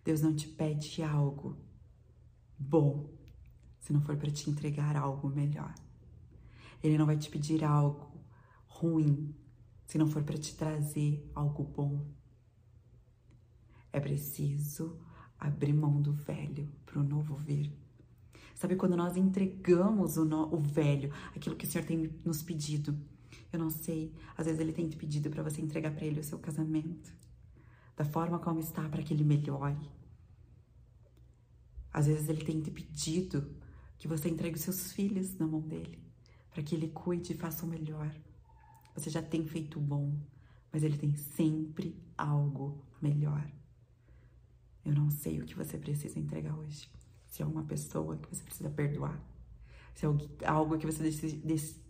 Deus 0.05 0.21
não 0.21 0.35
te 0.35 0.49
pede 0.49 1.01
algo 1.01 1.57
bom 2.59 3.09
se 3.79 3.93
não 3.93 4.01
for 4.03 4.17
para 4.17 4.33
te 4.33 4.51
entregar 4.51 4.97
algo 4.97 5.29
melhor. 5.29 5.73
Ele 6.83 6.99
não 6.99 7.07
vai 7.07 7.17
te 7.17 7.31
pedir 7.31 7.63
algo 7.63 8.21
ruim 8.67 9.33
se 9.87 9.97
não 9.97 10.09
for 10.09 10.25
para 10.25 10.37
te 10.37 10.57
trazer 10.57 11.31
algo 11.37 11.63
bom. 11.63 12.05
É 13.93 14.01
preciso 14.01 15.01
abrir 15.39 15.73
mão 15.73 16.03
do 16.03 16.13
velho 16.13 16.69
para 16.85 16.99
o 16.99 17.05
novo 17.05 17.37
vir. 17.37 17.88
Sabe 18.59 18.75
quando 18.75 18.97
nós 18.97 19.17
entregamos 19.17 20.17
o, 20.17 20.25
no, 20.25 20.53
o 20.53 20.59
velho, 20.59 21.13
aquilo 21.37 21.55
que 21.55 21.65
o 21.65 21.71
Senhor 21.71 21.87
tem 21.87 22.13
nos 22.25 22.43
pedido? 22.43 22.99
Eu 23.53 23.59
não 23.61 23.71
sei, 23.71 24.13
às 24.37 24.47
vezes 24.47 24.61
ele 24.61 24.73
tem 24.73 24.89
te 24.89 24.97
pedido 24.97 25.31
para 25.31 25.45
você 25.45 25.63
entregar 25.63 25.95
para 25.95 26.05
ele 26.05 26.19
o 26.19 26.25
seu 26.25 26.41
casamento, 26.41 27.15
da 27.97 28.05
forma 28.05 28.41
como 28.41 28.59
está, 28.59 28.89
para 28.89 29.01
que 29.01 29.15
ele 29.15 29.23
melhore. 29.23 29.89
Às 31.93 32.09
vezes 32.09 32.29
ele 32.29 32.45
tem 32.45 32.61
te 32.61 32.73
pedido 32.73 33.55
que 33.97 34.09
você 34.09 34.29
entregue 34.29 34.57
os 34.57 34.63
seus 34.63 34.91
filhos 34.91 35.39
na 35.39 35.47
mão 35.47 35.61
dele, 35.61 36.03
para 36.51 36.61
que 36.61 36.75
ele 36.75 36.89
cuide 36.89 37.35
e 37.35 37.37
faça 37.37 37.65
o 37.65 37.69
melhor. 37.69 38.13
Você 38.93 39.09
já 39.09 39.23
tem 39.23 39.47
feito 39.47 39.79
bom, 39.79 40.19
mas 40.73 40.83
ele 40.83 40.99
tem 40.99 41.15
sempre 41.15 41.97
algo 42.17 42.85
melhor. 43.01 43.49
Eu 44.85 44.95
não 44.95 45.13
sei 45.13 45.41
o 45.41 45.47
que 45.47 45.55
você 45.55 45.79
precisa 45.79 46.19
entregar 46.19 46.59
hoje. 46.59 46.91
Se 47.29 47.43
é 47.43 47.47
uma 47.47 47.65
pessoa 47.65 48.17
que 48.17 48.29
você 48.29 48.43
precisa 48.43 48.71
perdoar, 48.71 49.23
se 49.95 50.07
é 50.07 50.49
algo 50.49 50.79
que 50.79 50.87
você 50.87 51.03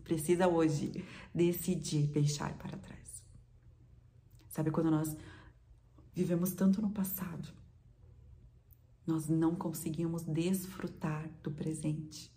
precisa 0.02 0.48
hoje 0.48 1.04
decidir 1.34 2.06
deixar 2.08 2.56
para 2.58 2.76
trás. 2.76 3.22
Sabe 4.48 4.70
quando 4.70 4.90
nós 4.90 5.16
vivemos 6.14 6.52
tanto 6.52 6.82
no 6.82 6.90
passado, 6.90 7.48
nós 9.06 9.28
não 9.28 9.54
conseguimos 9.54 10.22
desfrutar 10.22 11.30
do 11.42 11.50
presente. 11.50 12.32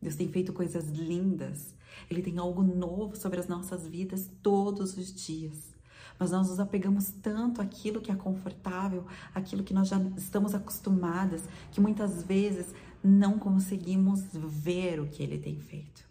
Deus 0.00 0.16
tem 0.16 0.28
feito 0.28 0.52
coisas 0.52 0.88
lindas. 0.88 1.74
Ele 2.10 2.22
tem 2.22 2.38
algo 2.38 2.62
novo 2.62 3.16
sobre 3.16 3.40
as 3.40 3.48
nossas 3.48 3.86
vidas 3.86 4.30
todos 4.42 4.96
os 4.96 5.12
dias. 5.12 5.75
Mas 6.18 6.30
nós 6.30 6.48
nos 6.48 6.58
apegamos 6.58 7.10
tanto 7.22 7.60
àquilo 7.60 8.00
que 8.00 8.10
é 8.10 8.14
confortável, 8.14 9.06
àquilo 9.34 9.62
que 9.62 9.74
nós 9.74 9.88
já 9.88 10.00
estamos 10.16 10.54
acostumadas, 10.54 11.42
que 11.70 11.80
muitas 11.80 12.22
vezes 12.22 12.74
não 13.02 13.38
conseguimos 13.38 14.22
ver 14.32 15.00
o 15.00 15.06
que 15.06 15.22
ele 15.22 15.38
tem 15.38 15.58
feito. 15.60 16.06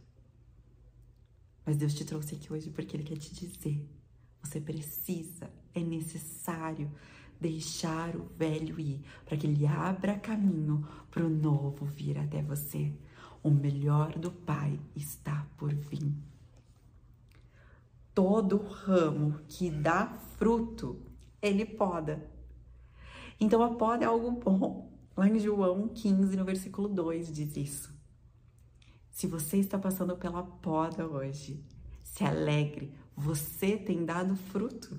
Mas 1.66 1.78
Deus 1.78 1.94
te 1.94 2.06
trouxe 2.06 2.36
aqui 2.36 2.54
hoje 2.54 2.70
porque 2.70 2.96
ele 2.96 3.04
quer 3.04 3.18
te 3.18 3.34
dizer: 3.34 3.90
você 4.42 4.62
precisa, 4.62 5.50
é 5.74 5.80
necessário 5.80 6.92
deixar 7.42 8.16
o 8.16 8.26
velho 8.38 8.80
ir, 8.80 9.02
para 9.26 9.36
que 9.36 9.48
ele 9.48 9.66
abra 9.66 10.20
caminho 10.20 10.88
para 11.10 11.26
o 11.26 11.30
novo 11.30 11.86
vir 11.86 12.18
até 12.18 12.42
você. 12.42 12.94
O 13.44 13.50
melhor 13.50 14.18
do 14.18 14.32
Pai 14.32 14.80
está 14.96 15.46
por 15.58 15.74
vir. 15.74 16.14
Todo 18.16 18.58
ramo 18.58 19.42
que 19.48 19.70
dá 19.70 20.08
fruto, 20.38 21.02
ele 21.42 21.66
poda. 21.66 22.32
Então 23.40 23.62
a 23.62 23.76
poda 23.76 24.06
é 24.06 24.08
algo 24.08 24.32
bom. 24.32 24.92
Lá 25.18 25.28
em 25.28 25.38
João 25.38 25.90
15, 25.90 26.36
no 26.36 26.46
versículo 26.46 26.88
2, 26.88 27.32
diz 27.32 27.58
isso. 27.58 27.94
Se 29.12 29.28
você 29.28 29.58
está 29.58 29.78
passando 29.78 30.16
pela 30.16 30.44
poda 30.44 31.06
hoje, 31.06 31.64
se 32.04 32.24
alegre, 32.24 32.94
você 33.16 33.78
tem 33.78 34.06
dado 34.06 34.36
fruto. 34.36 34.98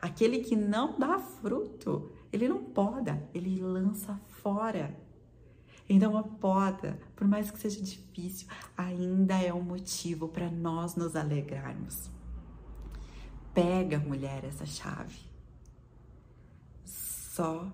Aquele 0.00 0.40
que 0.40 0.56
não 0.56 0.98
dá 0.98 1.18
fruto, 1.18 2.10
ele 2.32 2.48
não 2.48 2.64
poda, 2.64 3.22
ele 3.34 3.60
lança 3.60 4.18
fora. 4.42 4.98
Então 5.88 6.16
a 6.16 6.22
poda, 6.22 6.98
por 7.14 7.26
mais 7.26 7.50
que 7.50 7.58
seja 7.58 7.82
difícil, 7.82 8.48
ainda 8.76 9.34
é 9.34 9.52
um 9.52 9.62
motivo 9.62 10.28
para 10.28 10.50
nós 10.50 10.94
nos 10.94 11.14
alegrarmos. 11.14 12.10
Pega, 13.58 13.98
mulher, 13.98 14.44
essa 14.44 14.64
chave. 14.64 15.18
Só 16.84 17.72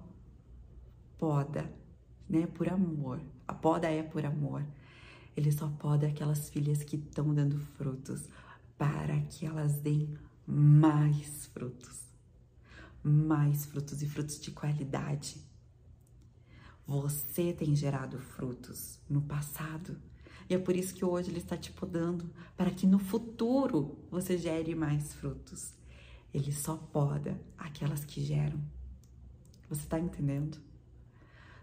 poda, 1.19 1.71
né, 2.27 2.47
por 2.47 2.71
amor. 2.71 3.21
A 3.47 3.53
poda 3.53 3.91
é 3.91 4.03
por 4.03 4.25
amor. 4.25 4.65
Ele 5.37 5.53
só 5.53 5.69
poda 5.69 6.07
aquelas 6.07 6.49
filhas 6.49 6.83
que 6.83 6.97
estão 6.97 7.35
dando 7.35 7.59
frutos 7.59 8.27
para 8.79 9.21
que 9.29 9.45
elas 9.45 9.75
deem 9.75 10.17
mais 10.47 11.45
frutos. 11.49 12.01
Mais 13.03 13.67
frutos 13.67 14.01
e 14.01 14.09
frutos 14.09 14.41
de 14.41 14.53
qualidade. 14.53 15.37
Você 16.87 17.53
tem 17.53 17.77
gerado 17.77 18.19
frutos 18.19 18.99
no 19.07 19.21
passado. 19.21 20.01
E 20.49 20.55
é 20.55 20.59
por 20.59 20.77
isso 20.77 20.95
que 20.95 21.05
hoje 21.05 21.31
ele 21.31 21.39
está 21.39 21.57
te 21.57 21.73
podando, 21.73 22.31
para 22.57 22.71
que 22.71 22.87
no 22.87 22.99
futuro 22.99 23.99
você 24.11 24.37
gere 24.37 24.75
mais 24.75 25.13
frutos. 25.15 25.73
Ele 26.33 26.53
só 26.53 26.77
poda 26.77 27.41
aquelas 27.57 28.05
que 28.05 28.23
geram. 28.23 28.61
Você 29.69 29.83
está 29.83 29.99
entendendo? 29.99 30.59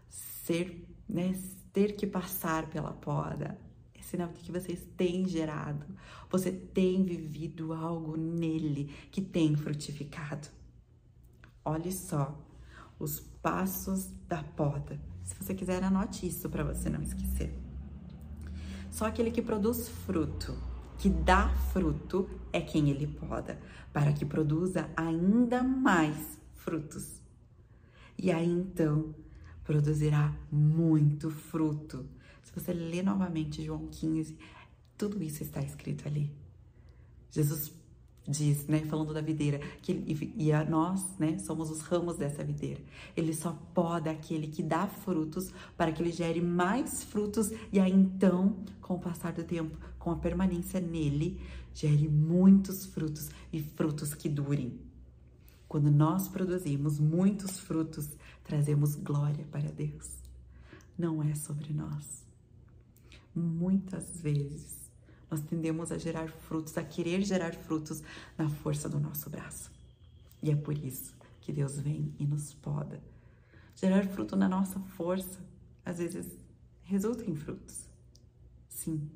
Ser, 0.09 0.87
né, 1.07 1.37
ter 1.71 1.95
que 1.95 2.07
passar 2.07 2.69
pela 2.69 2.91
poda 2.91 3.57
é 3.93 4.01
sinal 4.01 4.29
de 4.29 4.39
que 4.39 4.51
vocês 4.51 4.85
têm 4.97 5.27
gerado, 5.27 5.85
você 6.29 6.51
tem 6.51 7.03
vivido 7.03 7.73
algo 7.73 8.17
nele 8.17 8.93
que 9.11 9.21
tem 9.21 9.55
frutificado. 9.55 10.47
Olhe 11.63 11.91
só 11.91 12.35
os 12.97 13.19
passos 13.19 14.09
da 14.27 14.43
poda. 14.43 14.99
Se 15.23 15.35
você 15.35 15.53
quiser, 15.53 15.83
anote 15.83 16.27
isso 16.27 16.49
para 16.49 16.63
você 16.63 16.89
não 16.89 17.01
esquecer. 17.01 17.60
Só 18.91 19.05
aquele 19.05 19.31
que 19.31 19.41
produz 19.41 19.87
fruto, 19.87 20.55
que 20.99 21.09
dá 21.09 21.49
fruto, 21.73 22.29
é 22.51 22.59
quem 22.59 22.89
ele 22.89 23.07
poda, 23.07 23.59
para 23.93 24.11
que 24.11 24.25
produza 24.25 24.89
ainda 24.95 25.63
mais 25.63 26.37
frutos. 26.53 27.21
E 28.17 28.31
aí 28.31 28.49
então 28.49 29.15
produzirá 29.63 30.35
muito 30.51 31.31
fruto. 31.31 32.05
Se 32.43 32.51
você 32.53 32.73
ler 32.73 33.03
novamente 33.03 33.63
João 33.63 33.87
15, 33.87 34.37
tudo 34.97 35.23
isso 35.23 35.41
está 35.41 35.61
escrito 35.61 36.07
ali. 36.07 36.29
Jesus 37.31 37.73
diz, 38.27 38.67
né, 38.67 38.81
falando 38.81 39.13
da 39.13 39.21
videira, 39.21 39.59
que 39.81 40.33
e 40.37 40.51
a 40.51 40.63
nós, 40.63 41.17
né, 41.17 41.37
somos 41.39 41.69
os 41.71 41.81
ramos 41.81 42.17
dessa 42.17 42.43
videira. 42.43 42.81
Ele 43.15 43.33
só 43.33 43.57
poda 43.73 44.11
aquele 44.11 44.47
que 44.47 44.61
dá 44.61 44.87
frutos 44.87 45.51
para 45.75 45.91
que 45.91 46.01
ele 46.01 46.11
gere 46.11 46.41
mais 46.41 47.03
frutos 47.03 47.51
e 47.71 47.79
aí 47.79 47.91
então, 47.91 48.57
com 48.81 48.95
o 48.95 48.99
passar 48.99 49.33
do 49.33 49.43
tempo, 49.43 49.75
com 49.97 50.11
a 50.11 50.15
permanência 50.15 50.79
nele, 50.79 51.41
gere 51.73 52.07
muitos 52.07 52.85
frutos 52.85 53.29
e 53.51 53.61
frutos 53.61 54.13
que 54.13 54.29
durem. 54.29 54.79
Quando 55.67 55.89
nós 55.89 56.27
produzimos 56.27 56.99
muitos 56.99 57.59
frutos, 57.59 58.09
trazemos 58.43 58.95
glória 58.95 59.45
para 59.49 59.71
Deus. 59.71 60.17
Não 60.97 61.23
é 61.23 61.33
sobre 61.33 61.73
nós. 61.73 62.25
Muitas 63.33 64.19
vezes 64.19 64.80
nós 65.31 65.39
tendemos 65.39 65.93
a 65.93 65.97
gerar 65.97 66.27
frutos, 66.27 66.77
a 66.77 66.83
querer 66.83 67.21
gerar 67.21 67.55
frutos 67.55 68.03
na 68.37 68.49
força 68.49 68.89
do 68.89 68.99
nosso 68.99 69.29
braço. 69.29 69.71
E 70.43 70.51
é 70.51 70.55
por 70.55 70.77
isso 70.77 71.15
que 71.39 71.53
Deus 71.53 71.79
vem 71.79 72.13
e 72.19 72.25
nos 72.25 72.53
poda. 72.53 73.01
Gerar 73.73 74.05
fruto 74.07 74.35
na 74.35 74.49
nossa 74.49 74.77
força, 74.81 75.39
às 75.85 75.99
vezes, 75.99 76.37
resulta 76.83 77.23
em 77.23 77.33
frutos. 77.33 77.87
Sim. 78.67 79.09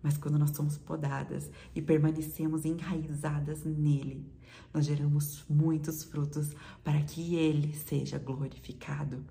Mas 0.00 0.16
quando 0.16 0.38
nós 0.38 0.50
somos 0.50 0.78
podadas 0.78 1.50
e 1.74 1.82
permanecemos 1.82 2.64
enraizadas 2.64 3.64
nele, 3.64 4.24
nós 4.72 4.86
geramos 4.86 5.44
muitos 5.48 6.04
frutos 6.04 6.54
para 6.84 7.02
que 7.02 7.34
ele 7.34 7.74
seja 7.74 8.18
glorificado. 8.18 9.24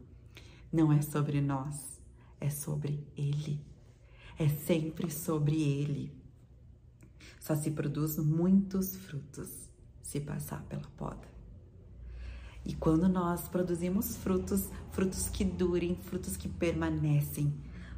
Não 0.70 0.92
é 0.92 1.02
sobre 1.02 1.40
nós, 1.40 2.02
é 2.42 2.50
sobre 2.50 3.08
ele 3.16 3.66
é 4.38 4.48
sempre 4.48 5.12
sobre 5.12 5.62
ele. 5.62 6.12
Só 7.40 7.56
se 7.56 7.72
produz 7.72 8.18
muitos 8.18 8.96
frutos 8.96 9.50
se 10.02 10.20
passar 10.20 10.64
pela 10.64 10.88
poda. 10.98 11.28
E 12.66 12.74
quando 12.74 13.08
nós 13.08 13.48
produzimos 13.48 14.18
frutos, 14.18 14.70
frutos 14.92 15.30
que 15.30 15.46
durem, 15.46 15.96
frutos 15.96 16.36
que 16.36 16.50
permanecem, 16.50 17.54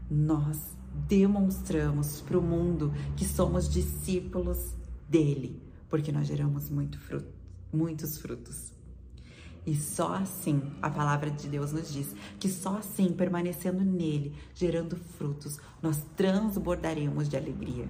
nós 0.09 0.59
demonstramos 1.07 2.21
para 2.21 2.37
o 2.37 2.41
mundo 2.41 2.93
que 3.17 3.25
somos 3.25 3.69
discípulos 3.69 4.75
dele, 5.07 5.61
porque 5.89 6.11
nós 6.11 6.27
geramos 6.27 6.69
muito 6.69 6.99
fruto, 6.99 7.33
muitos 7.73 8.17
frutos. 8.17 8.71
E 9.69 9.75
só 9.75 10.15
assim, 10.15 10.63
a 10.81 10.89
palavra 10.89 11.29
de 11.29 11.47
Deus 11.47 11.71
nos 11.71 11.93
diz 11.93 12.15
que 12.39 12.49
só 12.49 12.77
assim, 12.77 13.13
permanecendo 13.13 13.85
nele, 13.85 14.33
gerando 14.55 14.97
frutos, 14.97 15.59
nós 15.79 16.03
transbordaremos 16.17 17.29
de 17.29 17.37
alegria. 17.37 17.87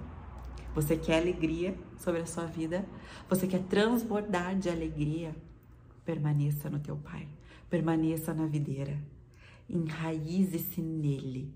Você 0.74 0.94
quer 0.94 1.22
alegria 1.22 1.74
sobre 1.96 2.20
a 2.20 2.26
sua 2.26 2.44
vida? 2.44 2.84
Você 3.30 3.46
quer 3.46 3.62
transbordar 3.62 4.58
de 4.58 4.68
alegria? 4.68 5.34
Permaneça 6.04 6.68
no 6.68 6.80
teu 6.80 6.98
Pai, 6.98 7.26
permaneça 7.70 8.34
na 8.34 8.44
videira, 8.44 9.02
enraize-se 9.66 10.82
nele. 10.82 11.50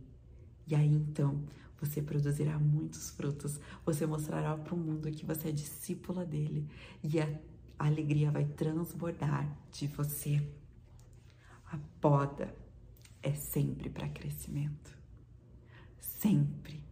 E 0.67 0.75
aí 0.75 0.91
então 0.91 1.45
você 1.79 2.01
produzirá 2.01 2.59
muitos 2.59 3.11
frutos, 3.11 3.61
você 3.85 4.07
mostrará 4.07 4.57
para 4.57 4.75
o 4.75 4.79
mundo 4.79 5.11
que 5.11 5.27
você 5.27 5.51
é 5.51 5.53
discípula 5.53 6.25
dele 6.25 6.67
e 7.03 7.21
a 7.21 7.29
a 7.79 7.87
alegria 7.87 8.31
vai 8.31 8.45
transbordar 8.45 9.49
de 9.73 9.87
você. 9.87 10.43
A 11.71 11.79
poda 12.01 12.55
é 13.23 13.33
sempre 13.33 13.89
para 13.89 14.09
crescimento. 14.09 14.97
Sempre. 15.99 16.85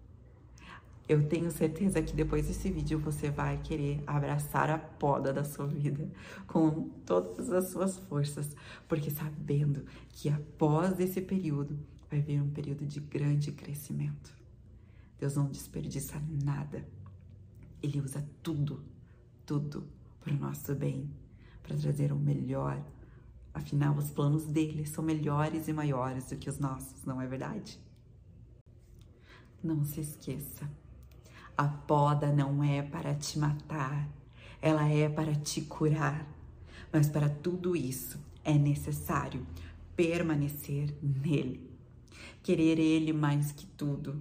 Eu 1.08 1.28
tenho 1.28 1.50
certeza 1.50 2.02
que 2.02 2.14
depois 2.14 2.46
desse 2.46 2.70
vídeo 2.70 2.98
você 2.98 3.30
vai 3.30 3.58
querer 3.58 4.02
abraçar 4.06 4.70
a 4.70 4.78
poda 4.78 5.32
da 5.32 5.44
sua 5.44 5.66
vida 5.66 6.10
com 6.46 6.88
todas 7.04 7.50
as 7.50 7.68
suas 7.68 7.98
forças, 7.98 8.56
porque 8.88 9.10
sabendo 9.10 9.84
que 10.10 10.28
após 10.28 10.98
esse 11.00 11.20
período 11.20 11.78
vai 12.10 12.20
vir 12.20 12.40
um 12.40 12.50
período 12.50 12.86
de 12.86 13.00
grande 13.00 13.52
crescimento. 13.52 14.32
Deus 15.18 15.36
não 15.36 15.46
desperdiça 15.46 16.22
nada. 16.44 16.86
Ele 17.82 18.00
usa 18.00 18.26
tudo, 18.42 18.82
tudo 19.44 19.86
para 20.22 20.32
o 20.32 20.38
nosso 20.38 20.74
bem, 20.74 21.10
para 21.62 21.76
trazer 21.76 22.12
o 22.12 22.16
melhor. 22.16 22.82
Afinal, 23.52 23.94
os 23.96 24.10
planos 24.10 24.44
dele 24.44 24.86
são 24.86 25.04
melhores 25.04 25.68
e 25.68 25.72
maiores 25.72 26.26
do 26.26 26.36
que 26.36 26.48
os 26.48 26.58
nossos, 26.58 27.04
não 27.04 27.20
é 27.20 27.26
verdade? 27.26 27.78
Não 29.62 29.84
se 29.84 30.00
esqueça, 30.00 30.68
a 31.56 31.68
poda 31.68 32.32
não 32.32 32.64
é 32.64 32.82
para 32.82 33.14
te 33.14 33.38
matar, 33.38 34.08
ela 34.60 34.88
é 34.88 35.08
para 35.08 35.34
te 35.34 35.60
curar. 35.62 36.26
Mas 36.92 37.08
para 37.08 37.28
tudo 37.28 37.76
isso 37.76 38.18
é 38.44 38.54
necessário 38.54 39.46
permanecer 39.94 40.94
nele, 41.02 41.70
querer 42.42 42.78
ele 42.78 43.12
mais 43.12 43.52
que 43.52 43.66
tudo, 43.66 44.20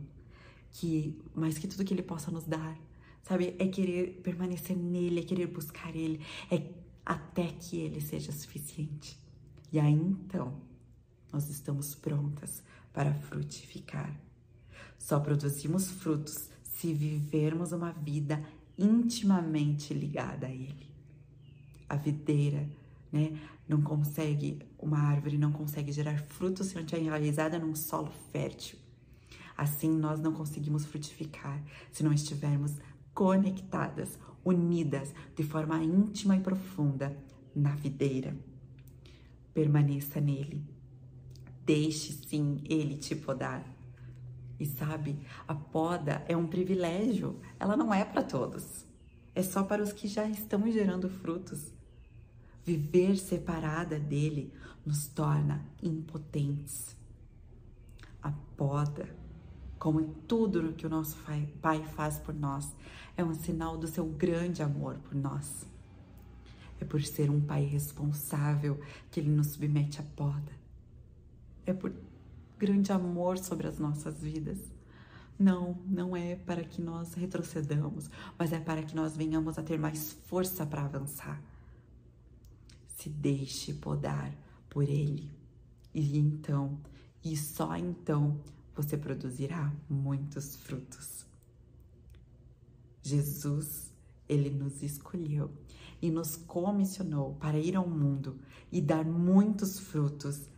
que 0.71 1.19
mais 1.33 1.57
que 1.57 1.67
tudo 1.67 1.83
que 1.83 1.93
ele 1.93 2.03
possa 2.03 2.29
nos 2.29 2.45
dar, 2.45 2.77
sabe? 3.23 3.55
É 3.59 3.67
querer 3.67 4.21
permanecer 4.23 4.75
nele, 4.75 5.19
é 5.19 5.23
querer 5.23 5.47
buscar 5.47 5.95
ele, 5.95 6.21
é 6.49 6.61
até 7.05 7.47
que 7.47 7.77
ele 7.77 8.01
seja 8.01 8.31
suficiente. 8.31 9.17
E 9.71 9.79
aí 9.79 9.93
então, 9.93 10.53
nós 11.31 11.49
estamos 11.49 11.95
prontas 11.95 12.61
para 12.93 13.13
frutificar. 13.13 14.13
Só 14.97 15.19
produzimos 15.19 15.89
frutos 15.89 16.49
se 16.63 16.93
vivermos 16.93 17.71
uma 17.71 17.91
vida 17.91 18.43
intimamente 18.77 19.93
ligada 19.93 20.47
a 20.47 20.51
ele. 20.51 20.89
A 21.87 21.95
videira, 21.95 22.67
né, 23.11 23.39
não 23.67 23.81
consegue, 23.81 24.59
uma 24.79 24.99
árvore 24.99 25.37
não 25.37 25.51
consegue 25.51 25.91
gerar 25.91 26.17
frutos 26.19 26.67
se 26.67 26.75
não 26.75 26.81
estiver 26.81 27.01
enraizada 27.01 27.59
num 27.59 27.75
solo 27.75 28.11
fértil. 28.31 28.77
Assim, 29.57 29.89
nós 29.89 30.19
não 30.19 30.33
conseguimos 30.33 30.85
frutificar 30.85 31.61
se 31.91 32.03
não 32.03 32.11
estivermos 32.13 32.73
conectadas, 33.13 34.17
unidas 34.43 35.13
de 35.35 35.43
forma 35.43 35.83
íntima 35.83 36.35
e 36.35 36.39
profunda 36.39 37.15
na 37.55 37.75
videira. 37.75 38.35
Permaneça 39.53 40.19
nele. 40.19 40.63
Deixe 41.65 42.13
sim 42.13 42.61
ele 42.67 42.97
te 42.97 43.15
podar. 43.15 43.65
E 44.59 44.65
sabe, 44.65 45.19
a 45.47 45.55
poda 45.55 46.23
é 46.27 46.37
um 46.37 46.47
privilégio, 46.47 47.39
ela 47.59 47.75
não 47.75 47.93
é 47.93 48.05
para 48.05 48.23
todos. 48.23 48.85
É 49.33 49.41
só 49.41 49.63
para 49.63 49.81
os 49.81 49.91
que 49.91 50.07
já 50.07 50.27
estão 50.27 50.69
gerando 50.71 51.09
frutos. 51.09 51.71
Viver 52.63 53.17
separada 53.17 53.99
dele 53.99 54.53
nos 54.85 55.07
torna 55.07 55.65
impotentes. 55.81 56.95
A 58.21 58.31
poda 58.55 59.20
como 59.81 59.99
em 59.99 60.13
tudo 60.27 60.73
que 60.73 60.85
o 60.85 60.89
nosso 60.91 61.17
Pai 61.59 61.83
faz 61.95 62.19
por 62.19 62.35
nós, 62.35 62.71
é 63.17 63.23
um 63.23 63.33
sinal 63.33 63.75
do 63.75 63.87
seu 63.87 64.05
grande 64.05 64.61
amor 64.61 64.99
por 64.99 65.15
nós. 65.15 65.65
É 66.79 66.85
por 66.85 67.01
ser 67.01 67.31
um 67.31 67.41
Pai 67.41 67.65
responsável 67.65 68.79
que 69.09 69.19
Ele 69.19 69.31
nos 69.31 69.47
submete 69.47 69.99
à 69.99 70.03
poda. 70.15 70.51
É 71.65 71.73
por 71.73 71.91
grande 72.59 72.91
amor 72.91 73.39
sobre 73.39 73.65
as 73.65 73.79
nossas 73.79 74.21
vidas. 74.21 74.59
Não, 75.39 75.75
não 75.87 76.15
é 76.15 76.35
para 76.35 76.63
que 76.63 76.79
nós 76.79 77.15
retrocedamos, 77.15 78.07
mas 78.37 78.53
é 78.53 78.59
para 78.59 78.83
que 78.83 78.95
nós 78.95 79.17
venhamos 79.17 79.57
a 79.57 79.63
ter 79.63 79.79
mais 79.79 80.11
força 80.27 80.63
para 80.63 80.85
avançar. 80.85 81.41
Se 82.85 83.09
deixe 83.09 83.73
podar 83.73 84.31
por 84.69 84.83
Ele. 84.83 85.31
E 85.91 86.19
então, 86.19 86.77
e 87.23 87.35
só 87.35 87.75
então, 87.75 88.39
você 88.75 88.97
produzirá 88.97 89.73
muitos 89.89 90.55
frutos. 90.55 91.25
Jesus, 93.03 93.91
ele 94.27 94.49
nos 94.49 94.81
escolheu 94.81 95.51
e 96.01 96.09
nos 96.09 96.35
comissionou 96.35 97.35
para 97.35 97.59
ir 97.59 97.75
ao 97.75 97.87
mundo 97.87 98.39
e 98.71 98.81
dar 98.81 99.05
muitos 99.05 99.79
frutos, 99.79 100.49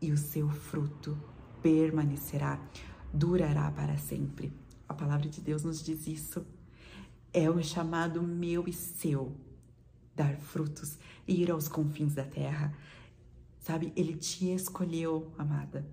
e 0.00 0.10
o 0.10 0.16
seu 0.16 0.48
fruto 0.48 1.16
permanecerá, 1.62 2.60
durará 3.12 3.70
para 3.70 3.96
sempre. 3.96 4.52
A 4.88 4.94
palavra 4.94 5.28
de 5.28 5.40
Deus 5.40 5.62
nos 5.62 5.82
diz 5.82 6.06
isso. 6.06 6.44
É 7.32 7.48
o 7.48 7.62
chamado 7.62 8.22
meu 8.22 8.66
e 8.66 8.72
seu 8.72 9.36
dar 10.14 10.36
frutos 10.36 10.98
e 11.26 11.42
ir 11.42 11.50
aos 11.50 11.68
confins 11.68 12.14
da 12.14 12.24
terra. 12.24 12.76
Sabe, 13.60 13.92
ele 13.94 14.16
te 14.16 14.52
escolheu, 14.52 15.32
amada, 15.38 15.86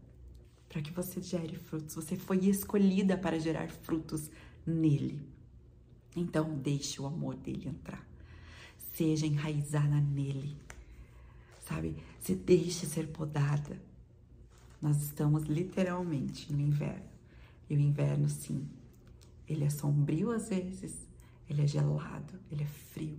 para 0.70 0.82
que 0.82 0.92
você 0.92 1.22
gere 1.22 1.56
frutos. 1.56 1.96
Você 1.96 2.16
foi 2.16 2.38
escolhida 2.46 3.18
para 3.18 3.40
gerar 3.40 3.70
frutos 3.70 4.30
nele. 4.66 5.20
Então, 6.16 6.56
deixe 6.58 7.02
o 7.02 7.08
amor 7.08 7.36
dele 7.36 7.68
entrar. 7.68 8.08
Seja 8.94 9.26
enraizada 9.26 10.00
nele. 10.00 10.56
Sabe? 11.68 11.98
Se 12.20 12.36
deixe 12.36 12.86
ser 12.86 13.08
podada. 13.08 13.82
Nós 14.82 15.02
estamos 15.02 15.44
literalmente 15.44 16.54
no 16.54 16.62
inverno. 16.62 17.10
E 17.70 17.76
o 17.76 17.80
inverno, 17.80 18.30
sim, 18.30 18.68
ele 19.48 19.64
é 19.64 19.70
sombrio 19.70 20.32
às 20.32 20.50
vezes, 20.50 20.96
ele 21.50 21.64
é 21.64 21.68
gelado, 21.68 22.34
ele 22.52 22.64
é 22.64 22.68
frio, 22.68 23.18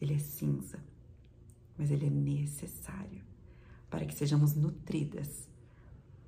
ele 0.00 0.14
é 0.14 0.18
cinza, 0.18 0.78
mas 1.76 1.90
ele 1.90 2.06
é 2.06 2.10
necessário 2.10 3.22
para 3.90 4.06
que 4.06 4.14
sejamos 4.14 4.54
nutridas, 4.54 5.48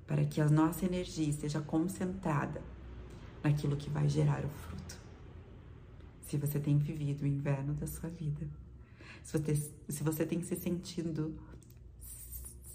para 0.07 0.25
que 0.25 0.39
a 0.39 0.49
nossa 0.49 0.85
energia 0.85 1.31
seja 1.33 1.61
concentrada 1.61 2.63
naquilo 3.43 3.75
que 3.75 3.89
vai 3.89 4.07
gerar 4.07 4.43
o 4.43 4.49
fruto. 4.49 4.97
Se 6.21 6.37
você 6.37 6.59
tem 6.59 6.77
vivido 6.77 7.23
o 7.23 7.27
inverno 7.27 7.73
da 7.73 7.85
sua 7.85 8.09
vida, 8.09 8.47
se 9.23 9.37
você, 9.37 9.55
se 9.89 10.03
você 10.03 10.25
tem 10.25 10.41
se 10.41 10.55
sentido 10.55 11.37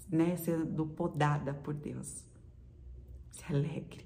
né, 0.09 0.37
sendo 0.37 0.85
podada 0.85 1.53
por 1.53 1.73
Deus, 1.73 2.23
se 3.31 3.43
alegre. 3.49 4.05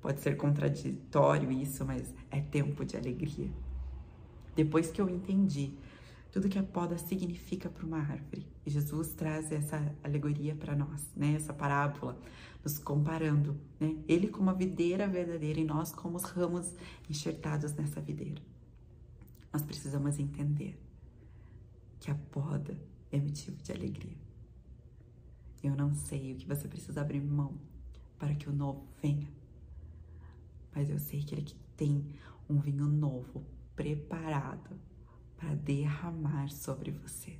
Pode 0.00 0.20
ser 0.20 0.36
contraditório 0.36 1.50
isso, 1.50 1.84
mas 1.84 2.14
é 2.30 2.40
tempo 2.40 2.84
de 2.84 2.96
alegria. 2.96 3.50
Depois 4.54 4.90
que 4.90 5.00
eu 5.00 5.08
entendi 5.08 5.72
tudo 6.30 6.48
que 6.48 6.58
a 6.58 6.62
poda 6.62 6.98
significa 6.98 7.68
para 7.68 7.86
uma 7.86 7.98
árvore, 7.98 8.46
e 8.64 8.70
Jesus 8.70 9.12
traz 9.12 9.50
essa 9.50 9.94
alegoria 10.02 10.54
para 10.54 10.74
nós, 10.74 11.10
né? 11.16 11.34
Essa 11.34 11.54
parábola, 11.54 12.20
nos 12.62 12.78
comparando, 12.78 13.56
né? 13.80 13.96
Ele 14.08 14.28
como 14.28 14.50
a 14.50 14.52
videira 14.52 15.08
verdadeira 15.08 15.60
e 15.60 15.64
nós 15.64 15.92
como 15.92 16.16
os 16.16 16.24
ramos 16.24 16.74
enxertados 17.08 17.72
nessa 17.74 18.00
videira. 18.00 18.42
Nós 19.52 19.62
precisamos 19.62 20.18
entender 20.18 20.78
que 22.00 22.10
a 22.10 22.14
poda 22.14 22.78
é 23.10 23.18
motivo 23.18 23.56
de 23.62 23.72
alegria. 23.72 24.16
Eu 25.62 25.74
não 25.74 25.94
sei 25.94 26.32
o 26.32 26.36
que 26.36 26.46
você 26.46 26.68
precisa 26.68 27.00
abrir 27.00 27.20
mão 27.20 27.54
para 28.18 28.34
que 28.34 28.48
o 28.48 28.52
novo 28.52 28.86
venha, 29.00 29.28
mas 30.74 30.90
eu 30.90 30.98
sei 30.98 31.22
que 31.22 31.34
ele 31.34 31.54
tem 31.76 32.04
um 32.48 32.58
vinho 32.58 32.86
novo 32.86 33.44
preparado 33.74 34.78
para 35.36 35.54
derramar 35.54 36.50
sobre 36.50 36.90
você. 36.90 37.38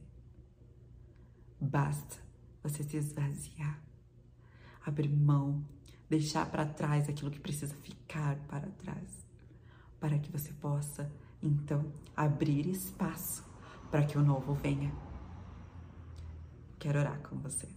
Basta 1.60 2.16
você 2.62 2.82
se 2.82 2.96
esvaziar, 2.96 3.80
abrir 4.84 5.08
mão, 5.08 5.64
deixar 6.08 6.50
para 6.50 6.66
trás 6.66 7.08
aquilo 7.08 7.30
que 7.30 7.40
precisa 7.40 7.74
ficar 7.76 8.36
para 8.48 8.68
trás, 8.70 9.26
para 9.98 10.18
que 10.18 10.30
você 10.30 10.52
possa 10.52 11.10
então 11.42 11.92
abrir 12.14 12.66
espaço 12.68 13.44
para 13.90 14.04
que 14.04 14.18
o 14.18 14.22
novo 14.22 14.54
venha. 14.54 14.92
Quero 16.78 16.98
orar 16.98 17.18
com 17.20 17.36
você. 17.36 17.68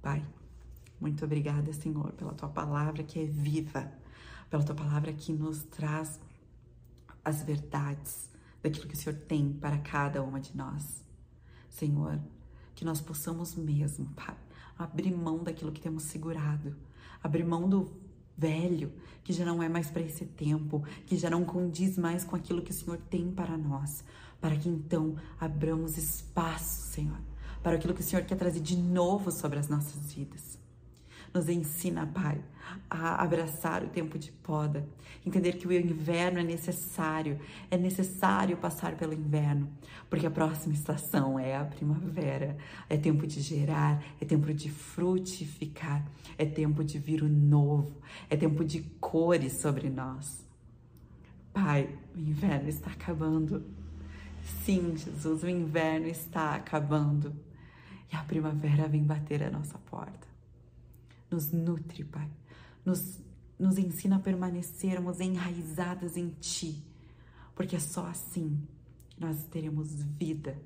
Pai, 0.00 0.26
muito 1.00 1.24
obrigada, 1.24 1.72
Senhor, 1.72 2.12
pela 2.12 2.34
tua 2.34 2.48
palavra 2.48 3.04
que 3.04 3.20
é 3.20 3.24
viva, 3.24 3.92
pela 4.50 4.64
tua 4.64 4.74
palavra 4.74 5.12
que 5.12 5.32
nos 5.32 5.62
traz 5.64 6.20
as 7.24 7.42
verdades 7.44 8.31
daquilo 8.62 8.86
que 8.86 8.94
o 8.94 8.96
Senhor 8.96 9.18
tem 9.18 9.52
para 9.52 9.78
cada 9.78 10.22
uma 10.22 10.40
de 10.40 10.56
nós. 10.56 11.02
Senhor, 11.68 12.20
que 12.74 12.84
nós 12.84 13.00
possamos 13.00 13.54
mesmo, 13.54 14.06
Pai, 14.14 14.36
abrir 14.78 15.14
mão 15.14 15.42
daquilo 15.42 15.72
que 15.72 15.80
temos 15.80 16.04
segurado, 16.04 16.76
abrir 17.22 17.44
mão 17.44 17.68
do 17.68 17.92
velho, 18.36 18.92
que 19.22 19.32
já 19.32 19.44
não 19.44 19.62
é 19.62 19.68
mais 19.68 19.90
para 19.90 20.02
esse 20.02 20.24
tempo, 20.24 20.82
que 21.06 21.16
já 21.16 21.30
não 21.30 21.44
condiz 21.44 21.96
mais 21.96 22.24
com 22.24 22.36
aquilo 22.36 22.62
que 22.62 22.70
o 22.70 22.74
Senhor 22.74 22.98
tem 23.10 23.30
para 23.30 23.56
nós, 23.56 24.04
para 24.40 24.56
que 24.56 24.68
então 24.68 25.16
abramos 25.38 25.96
espaço, 25.96 26.92
Senhor, 26.92 27.18
para 27.62 27.76
aquilo 27.76 27.94
que 27.94 28.00
o 28.00 28.04
Senhor 28.04 28.24
quer 28.24 28.36
trazer 28.36 28.60
de 28.60 28.76
novo 28.76 29.30
sobre 29.30 29.58
as 29.58 29.68
nossas 29.68 30.12
vidas. 30.12 30.61
Nos 31.34 31.48
ensina, 31.48 32.06
Pai, 32.06 32.38
a 32.90 33.22
abraçar 33.22 33.82
o 33.82 33.88
tempo 33.88 34.18
de 34.18 34.30
poda, 34.30 34.86
entender 35.24 35.52
que 35.54 35.66
o 35.66 35.72
inverno 35.72 36.40
é 36.40 36.42
necessário, 36.42 37.40
é 37.70 37.78
necessário 37.78 38.54
passar 38.58 38.96
pelo 38.96 39.14
inverno, 39.14 39.70
porque 40.10 40.26
a 40.26 40.30
próxima 40.30 40.74
estação 40.74 41.38
é 41.38 41.56
a 41.56 41.64
primavera, 41.64 42.58
é 42.86 42.98
tempo 42.98 43.26
de 43.26 43.40
gerar, 43.40 44.04
é 44.20 44.26
tempo 44.26 44.52
de 44.52 44.70
frutificar, 44.70 46.06
é 46.36 46.44
tempo 46.44 46.84
de 46.84 46.98
vir 46.98 47.22
o 47.22 47.28
novo, 47.28 47.96
é 48.28 48.36
tempo 48.36 48.62
de 48.62 48.82
cores 49.00 49.54
sobre 49.54 49.88
nós. 49.88 50.46
Pai, 51.54 51.88
o 52.14 52.18
inverno 52.18 52.68
está 52.68 52.90
acabando. 52.90 53.64
Sim, 54.64 54.94
Jesus, 54.96 55.42
o 55.42 55.48
inverno 55.48 56.08
está 56.08 56.54
acabando 56.54 57.34
e 58.12 58.16
a 58.16 58.22
primavera 58.22 58.86
vem 58.86 59.02
bater 59.02 59.42
a 59.42 59.50
nossa 59.50 59.78
porta 59.78 60.31
nos 61.32 61.50
nutre, 61.50 62.04
Pai. 62.04 62.30
Nos, 62.84 63.20
nos 63.58 63.78
ensina 63.78 64.16
a 64.16 64.20
permanecermos 64.20 65.20
enraizadas 65.20 66.16
em 66.16 66.28
Ti, 66.40 66.82
porque 67.54 67.76
é 67.76 67.80
só 67.80 68.06
assim 68.06 68.60
que 69.08 69.20
nós 69.20 69.44
teremos 69.44 69.90
vida, 70.02 70.60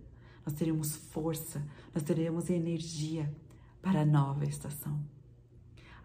nós 0.45 0.55
teremos 0.55 0.97
força, 0.97 1.63
nós 1.95 2.03
teremos 2.03 2.51
energia 2.51 3.33
para 3.83 4.01
a 4.01 4.07
nova 4.07 4.45
estação. 4.45 5.01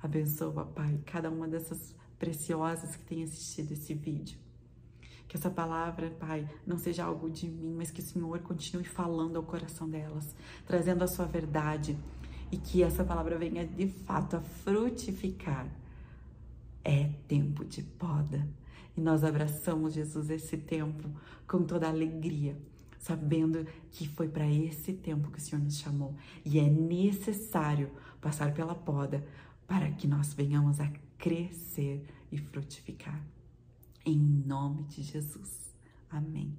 Abençoa, 0.01 0.65
Pai, 0.65 0.99
cada 1.05 1.29
uma 1.29 1.47
dessas 1.47 1.95
preciosas 2.17 2.95
que 2.95 3.03
tem 3.03 3.23
assistido 3.23 3.71
esse 3.71 3.93
vídeo. 3.93 4.37
Que 5.27 5.37
essa 5.37 5.49
palavra, 5.49 6.11
Pai, 6.11 6.49
não 6.67 6.77
seja 6.77 7.05
algo 7.05 7.29
de 7.29 7.47
mim, 7.47 7.73
mas 7.75 7.89
que 7.89 8.01
o 8.01 8.03
Senhor 8.03 8.39
continue 8.39 8.83
falando 8.83 9.37
ao 9.37 9.43
coração 9.43 9.89
delas, 9.89 10.35
trazendo 10.65 11.03
a 11.03 11.07
sua 11.07 11.25
verdade, 11.25 11.97
e 12.51 12.57
que 12.57 12.83
essa 12.83 13.03
palavra 13.03 13.37
venha 13.37 13.65
de 13.65 13.87
fato 13.87 14.35
a 14.35 14.41
frutificar. 14.41 15.67
É 16.83 17.09
tempo 17.27 17.63
de 17.63 17.81
poda. 17.81 18.47
E 18.95 19.01
nós 19.01 19.23
abraçamos, 19.23 19.93
Jesus, 19.93 20.29
esse 20.29 20.57
tempo 20.57 21.09
com 21.47 21.63
toda 21.63 21.87
alegria, 21.87 22.57
sabendo 22.99 23.65
que 23.89 24.07
foi 24.07 24.27
para 24.27 24.47
esse 24.47 24.93
tempo 24.93 25.31
que 25.31 25.37
o 25.37 25.41
Senhor 25.41 25.63
nos 25.63 25.77
chamou. 25.77 26.15
E 26.43 26.59
é 26.59 26.69
necessário 26.69 27.89
passar 28.19 28.53
pela 28.53 28.75
poda 28.75 29.25
para 29.65 29.89
que 29.91 30.07
nós 30.07 30.33
venhamos 30.33 30.79
a 30.81 30.91
crescer 31.17 32.05
e 32.31 32.37
frutificar. 32.37 33.23
Em 34.05 34.17
nome 34.17 34.83
de 34.83 35.03
Jesus. 35.03 35.73
Amém. 36.09 36.53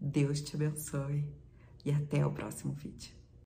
Deus 0.00 0.40
te 0.40 0.56
abençoe 0.56 1.24
e 1.84 1.90
até 1.90 2.24
o 2.24 2.32
próximo 2.32 2.72
vídeo. 2.72 3.19